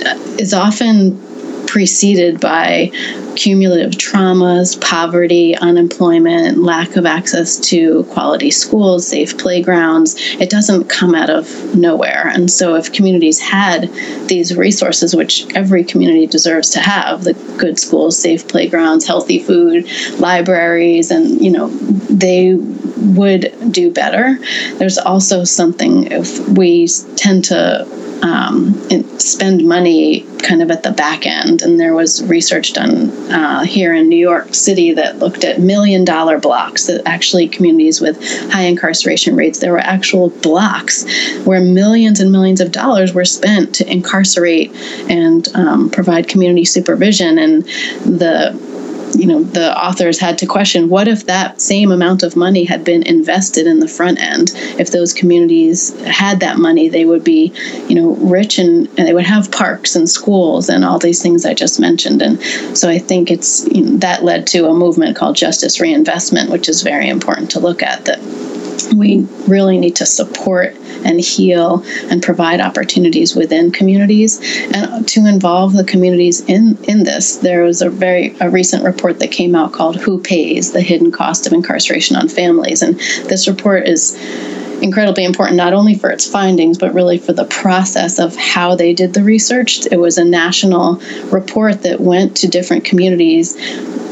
uh, 0.05 0.19
is 0.39 0.53
often 0.53 1.21
preceded 1.67 2.41
by 2.41 2.91
cumulative 3.37 3.93
traumas, 3.93 4.81
poverty, 4.81 5.57
unemployment, 5.57 6.59
lack 6.59 6.97
of 6.97 7.07
access 7.07 7.57
to 7.57 8.05
quality 8.05 8.51
schools, 8.51 9.07
safe 9.07 9.39
playgrounds. 9.39 10.15
It 10.39 10.51
doesn't 10.51 10.89
come 10.89 11.15
out 11.15 11.31
of 11.31 11.75
nowhere. 11.75 12.29
And 12.29 12.51
so, 12.51 12.75
if 12.77 12.93
communities 12.93 13.41
had 13.41 13.93
these 14.29 14.57
resources, 14.57 15.15
which 15.15 15.47
every 15.55 15.85
community 15.85 16.27
deserves 16.27 16.71
to 16.71 16.81
have 16.81 17.25
the 17.25 17.35
good 17.59 17.79
schools, 17.79 18.19
safe 18.19 18.49
playgrounds, 18.49 19.07
healthy 19.07 19.39
food, 19.39 19.87
libraries, 20.19 21.11
and, 21.11 21.41
you 21.41 21.51
know, 21.51 21.69
they 22.09 22.55
would 22.55 23.73
do 23.73 23.91
better. 23.91 24.39
There's 24.75 24.99
also 24.99 25.45
something 25.45 26.11
if 26.11 26.49
we 26.49 26.87
tend 27.17 27.45
to 27.47 27.87
um, 28.23 28.75
spend 29.19 29.67
money 29.67 30.21
kind 30.39 30.63
of 30.63 30.71
at 30.71 30.83
the 30.83 30.93
back 30.93 31.27
end. 31.27 31.63
And 31.63 31.79
there 31.79 31.95
was 31.95 32.23
research 32.25 32.73
done 32.73 33.11
uh, 33.31 33.65
here 33.65 33.95
in 33.95 34.09
New 34.09 34.17
York 34.17 34.55
City 34.55 34.93
that 34.93 35.19
looked 35.19 35.45
at 35.45 35.61
million 35.61 36.05
dollar 36.05 36.39
blocks 36.39 36.87
that 36.87 37.03
actually 37.07 37.49
communities 37.49 38.01
with 38.01 38.17
high 38.51 38.63
incarceration 38.63 39.37
rates, 39.37 39.61
there 39.61 39.73
were 39.73 39.79
actual 39.79 40.31
blocks 40.31 41.05
where 41.45 41.61
millions 41.61 42.21
and 42.21 42.33
millions 42.33 42.61
of 42.61 42.73
dollars 42.73 43.13
were 43.13 43.25
spent 43.25 43.75
to 43.75 43.91
incarcerate 43.91 44.73
and 45.09 45.49
um, 45.55 45.91
provide 45.91 46.29
community 46.29 46.65
supervision. 46.65 47.39
And 47.39 47.63
the 48.05 48.72
you 49.15 49.27
know 49.27 49.43
the 49.43 49.77
authors 49.79 50.19
had 50.19 50.39
to 50.39 50.47
question 50.47 50.89
what 50.89 51.09
if 51.09 51.27
that 51.27 51.61
same 51.61 51.91
amount 51.91 52.23
of 52.23 52.37
money 52.37 52.65
had 52.65 52.85
been 52.85 53.03
invested 53.03 53.67
in 53.67 53.81
the 53.81 53.89
front 53.89 54.21
end? 54.21 54.53
If 54.79 54.91
those 54.91 55.13
communities 55.13 55.99
had 56.03 56.41
that 56.41 56.59
money 56.59 56.89
they 56.89 57.05
would 57.05 57.25
be 57.25 57.53
you 57.89 57.95
know 57.95 58.15
rich 58.17 58.59
and, 58.59 58.89
and 58.99 59.07
they 59.07 59.15
would 59.15 59.27
have 59.27 59.51
parks 59.51 59.97
and 59.97 60.09
schools 60.09 60.69
and 60.69 60.85
all 60.85 60.99
these 60.99 61.23
things 61.23 61.45
i 61.45 61.55
just 61.55 61.81
mentioned. 61.81 62.23
And 62.23 62.41
so 62.77 62.89
i 62.89 62.99
think 62.99 63.31
it's 63.31 63.67
you 63.69 63.83
know, 63.83 63.97
that 63.99 64.25
led 64.25 64.47
to 64.49 64.69
a 64.69 64.75
movement 64.75 65.17
called 65.17 65.37
justice 65.37 65.81
reinvestment 65.81 66.51
which 66.51 66.69
is 66.69 66.83
very 66.83 67.09
important 67.09 67.51
to 67.53 67.61
look 67.61 67.83
at 67.83 68.05
that 68.05 68.21
we 68.95 69.27
really 69.47 69.79
need 69.79 69.97
to 69.97 70.07
support 70.07 70.75
and 71.05 71.21
heal 71.21 71.85
and 72.11 72.23
provide 72.23 72.61
opportunities 72.61 73.35
within 73.35 73.71
communities. 73.71 74.41
And 74.73 75.07
to 75.09 75.27
involve 75.27 75.73
the 75.73 75.85
communities 75.85 76.41
in 76.43 76.79
in 76.85 77.05
this 77.05 77.37
there 77.37 77.63
was 77.63 77.83
a 77.83 77.91
very 77.91 78.37
a 78.41 78.51
recent 78.51 78.85
report 78.85 79.19
that 79.21 79.31
came 79.31 79.55
out 79.55 79.73
called 79.73 79.97
who 79.97 80.21
pays 80.21 80.73
the 80.73 80.81
hidden 80.81 81.11
cost 81.11 81.47
of 81.47 81.53
incarceration 81.53 82.17
on 82.17 82.29
families. 82.29 82.83
And 82.83 82.99
this 83.29 83.49
report 83.49 83.89
is 83.89 84.15
incredibly 84.83 85.25
important 85.25 85.57
not 85.57 85.73
only 85.73 85.95
for 85.95 86.11
its 86.11 86.29
findings 86.29 86.77
but 86.77 86.93
really 86.93 87.17
for 87.17 87.33
the 87.33 87.45
process 87.45 88.19
of 88.19 88.35
how 88.35 88.75
they 88.75 88.93
did 88.93 89.15
the 89.15 89.23
research. 89.23 89.87
It 89.91 89.99
was 89.99 90.19
a 90.19 90.25
national 90.25 90.97
report 91.31 91.83
that 91.83 92.01
went 92.01 92.37
to 92.39 92.49
different 92.49 92.85
communities 92.85 93.57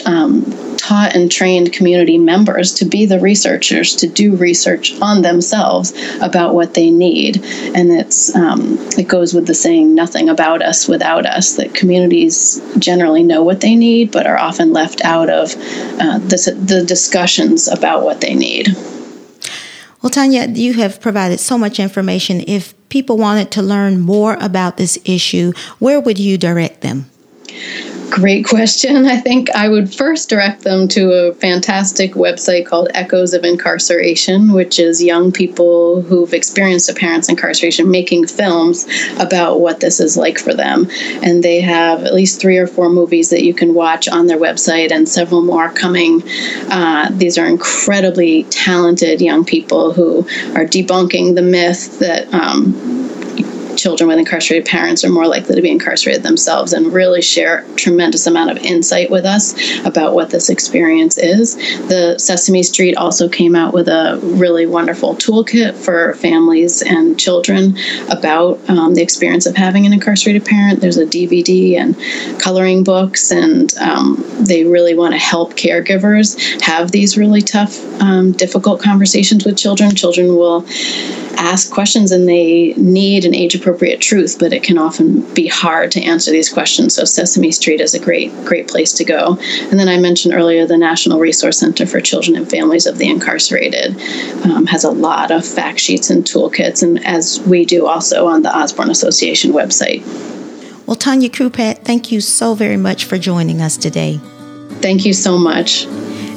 um, 0.06 0.42
taught 0.80 1.14
and 1.14 1.30
trained 1.30 1.72
community 1.72 2.16
members 2.16 2.72
to 2.72 2.84
be 2.84 3.04
the 3.04 3.20
researchers 3.20 3.94
to 3.96 4.08
do 4.08 4.34
research 4.36 4.98
on 5.00 5.22
themselves 5.22 5.92
about 6.20 6.54
what 6.54 6.74
they 6.74 6.90
need 6.90 7.36
and 7.76 7.92
it's 7.92 8.34
um, 8.34 8.76
it 8.98 9.06
goes 9.06 9.34
with 9.34 9.46
the 9.46 9.54
saying 9.54 9.94
nothing 9.94 10.28
about 10.28 10.62
us 10.62 10.88
without 10.88 11.26
us 11.26 11.56
that 11.56 11.74
communities 11.74 12.60
generally 12.78 13.22
know 13.22 13.42
what 13.42 13.60
they 13.60 13.76
need 13.76 14.10
but 14.10 14.26
are 14.26 14.38
often 14.38 14.72
left 14.72 15.04
out 15.04 15.28
of 15.28 15.54
uh, 16.00 16.18
the, 16.18 16.56
the 16.66 16.84
discussions 16.84 17.68
about 17.68 18.02
what 18.02 18.20
they 18.20 18.34
need 18.34 18.68
well, 20.02 20.08
Tanya, 20.08 20.48
you 20.48 20.72
have 20.74 20.98
provided 20.98 21.40
so 21.40 21.58
much 21.58 21.78
information. 21.78 22.42
If 22.46 22.72
people 22.88 23.18
wanted 23.18 23.50
to 23.50 23.62
learn 23.62 24.00
more 24.00 24.38
about 24.40 24.78
this 24.78 24.98
issue, 25.04 25.52
where 25.78 26.00
would 26.00 26.18
you 26.18 26.38
direct 26.38 26.80
them? 26.80 27.10
Great 28.10 28.44
question. 28.44 29.06
I 29.06 29.18
think 29.18 29.50
I 29.50 29.68
would 29.68 29.94
first 29.94 30.28
direct 30.28 30.62
them 30.62 30.88
to 30.88 31.12
a 31.12 31.34
fantastic 31.34 32.14
website 32.14 32.66
called 32.66 32.88
Echoes 32.92 33.34
of 33.34 33.44
Incarceration, 33.44 34.52
which 34.52 34.80
is 34.80 35.02
young 35.02 35.30
people 35.30 36.02
who've 36.02 36.34
experienced 36.34 36.90
a 36.90 36.94
parent's 36.94 37.28
incarceration 37.28 37.88
making 37.88 38.26
films 38.26 38.86
about 39.20 39.60
what 39.60 39.78
this 39.78 40.00
is 40.00 40.16
like 40.16 40.40
for 40.40 40.52
them. 40.54 40.88
And 41.22 41.44
they 41.44 41.60
have 41.60 42.02
at 42.02 42.12
least 42.12 42.40
three 42.40 42.58
or 42.58 42.66
four 42.66 42.90
movies 42.90 43.30
that 43.30 43.44
you 43.44 43.54
can 43.54 43.74
watch 43.74 44.08
on 44.08 44.26
their 44.26 44.38
website 44.38 44.90
and 44.90 45.08
several 45.08 45.42
more 45.42 45.70
coming. 45.70 46.22
Uh, 46.68 47.10
these 47.12 47.38
are 47.38 47.46
incredibly 47.46 48.42
talented 48.44 49.20
young 49.20 49.44
people 49.44 49.92
who 49.92 50.20
are 50.56 50.66
debunking 50.66 51.36
the 51.36 51.42
myth 51.42 52.00
that. 52.00 52.32
Um, 52.34 52.99
children 53.76 54.08
with 54.08 54.18
incarcerated 54.18 54.66
parents 54.66 55.04
are 55.04 55.10
more 55.10 55.26
likely 55.26 55.54
to 55.54 55.62
be 55.62 55.70
incarcerated 55.70 56.22
themselves 56.22 56.72
and 56.72 56.92
really 56.92 57.22
share 57.22 57.64
tremendous 57.76 58.26
amount 58.26 58.50
of 58.50 58.58
insight 58.58 59.10
with 59.10 59.24
us 59.24 59.54
about 59.84 60.14
what 60.14 60.30
this 60.30 60.48
experience 60.48 61.18
is. 61.18 61.56
The 61.88 62.18
Sesame 62.18 62.62
Street 62.62 62.96
also 62.96 63.28
came 63.28 63.54
out 63.54 63.72
with 63.72 63.88
a 63.88 64.18
really 64.22 64.66
wonderful 64.66 65.14
toolkit 65.16 65.74
for 65.74 66.14
families 66.14 66.82
and 66.82 67.18
children 67.18 67.76
about 68.10 68.60
um, 68.68 68.94
the 68.94 69.02
experience 69.02 69.46
of 69.46 69.56
having 69.56 69.86
an 69.86 69.92
incarcerated 69.92 70.44
parent. 70.44 70.80
There's 70.80 70.98
a 70.98 71.06
DVD 71.06 71.76
and 71.76 71.96
coloring 72.40 72.84
books, 72.84 73.30
and 73.30 73.72
um, 73.78 74.24
they 74.40 74.64
really 74.64 74.94
want 74.94 75.14
to 75.14 75.18
help 75.18 75.54
caregivers 75.54 76.60
have 76.62 76.92
these 76.92 77.16
really 77.16 77.42
tough, 77.42 77.82
um, 78.00 78.32
difficult 78.32 78.80
conversations 78.80 79.44
with 79.44 79.56
children. 79.56 79.94
Children 79.94 80.36
will 80.36 80.66
ask 81.40 81.70
questions 81.70 82.12
and 82.12 82.28
they 82.28 82.74
need 82.76 83.24
an 83.24 83.34
age 83.34 83.59
appropriate 83.60 84.00
truth, 84.00 84.36
but 84.38 84.52
it 84.52 84.62
can 84.62 84.78
often 84.78 85.22
be 85.34 85.46
hard 85.46 85.90
to 85.92 86.02
answer 86.02 86.30
these 86.30 86.52
questions. 86.52 86.94
So 86.94 87.04
Sesame 87.04 87.52
Street 87.52 87.80
is 87.80 87.94
a 87.94 87.98
great, 87.98 88.32
great 88.44 88.68
place 88.68 88.92
to 88.94 89.04
go. 89.04 89.36
And 89.70 89.78
then 89.78 89.88
I 89.88 89.98
mentioned 89.98 90.34
earlier 90.34 90.66
the 90.66 90.76
National 90.76 91.20
Resource 91.20 91.58
Center 91.58 91.86
for 91.86 92.00
Children 92.00 92.36
and 92.36 92.50
Families 92.50 92.86
of 92.86 92.98
the 92.98 93.08
Incarcerated 93.08 94.00
um, 94.44 94.66
has 94.66 94.84
a 94.84 94.90
lot 94.90 95.30
of 95.30 95.46
fact 95.46 95.78
sheets 95.80 96.10
and 96.10 96.24
toolkits, 96.24 96.82
and 96.82 97.04
as 97.06 97.40
we 97.46 97.64
do 97.64 97.86
also 97.86 98.26
on 98.26 98.42
the 98.42 98.56
Osborne 98.56 98.90
Association 98.90 99.52
website. 99.52 100.02
Well, 100.86 100.96
Tanya 100.96 101.28
Krupat, 101.28 101.84
thank 101.84 102.10
you 102.10 102.20
so 102.20 102.54
very 102.54 102.76
much 102.76 103.04
for 103.04 103.18
joining 103.18 103.60
us 103.62 103.76
today. 103.76 104.18
Thank 104.80 105.04
you 105.04 105.12
so 105.12 105.38
much. 105.38 105.84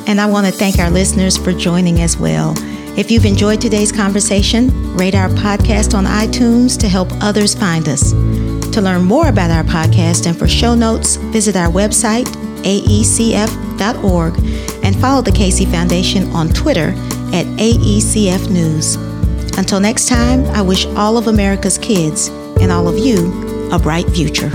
And 0.05 0.19
I 0.19 0.25
want 0.25 0.45
to 0.45 0.51
thank 0.51 0.79
our 0.79 0.91
listeners 0.91 1.37
for 1.37 1.53
joining 1.53 2.01
as 2.01 2.17
well. 2.17 2.53
If 2.95 3.09
you've 3.09 3.25
enjoyed 3.25 3.59
today's 3.59 3.91
conversation, 3.91 4.95
rate 4.95 5.15
our 5.15 5.29
podcast 5.29 5.97
on 5.97 6.05
iTunes 6.05 6.79
to 6.79 6.87
help 6.87 7.09
others 7.21 7.55
find 7.55 7.89
us. 7.89 8.11
To 8.11 8.81
learn 8.81 9.03
more 9.03 9.29
about 9.29 9.49
our 9.49 9.63
podcast 9.63 10.27
and 10.27 10.37
for 10.37 10.47
show 10.47 10.75
notes, 10.75 11.15
visit 11.15 11.55
our 11.55 11.71
website, 11.71 12.25
aecf.org, 12.61 14.37
and 14.83 14.95
follow 15.01 15.23
the 15.23 15.31
Casey 15.31 15.65
Foundation 15.65 16.29
on 16.33 16.49
Twitter 16.49 16.89
at 17.33 17.47
AECF 17.57 18.51
News. 18.51 18.95
Until 19.57 19.79
next 19.79 20.07
time, 20.07 20.45
I 20.45 20.61
wish 20.61 20.85
all 20.85 21.17
of 21.17 21.25
America's 21.25 21.79
kids 21.79 22.27
and 22.61 22.71
all 22.71 22.87
of 22.87 22.99
you 22.99 23.71
a 23.71 23.79
bright 23.79 24.07
future. 24.11 24.51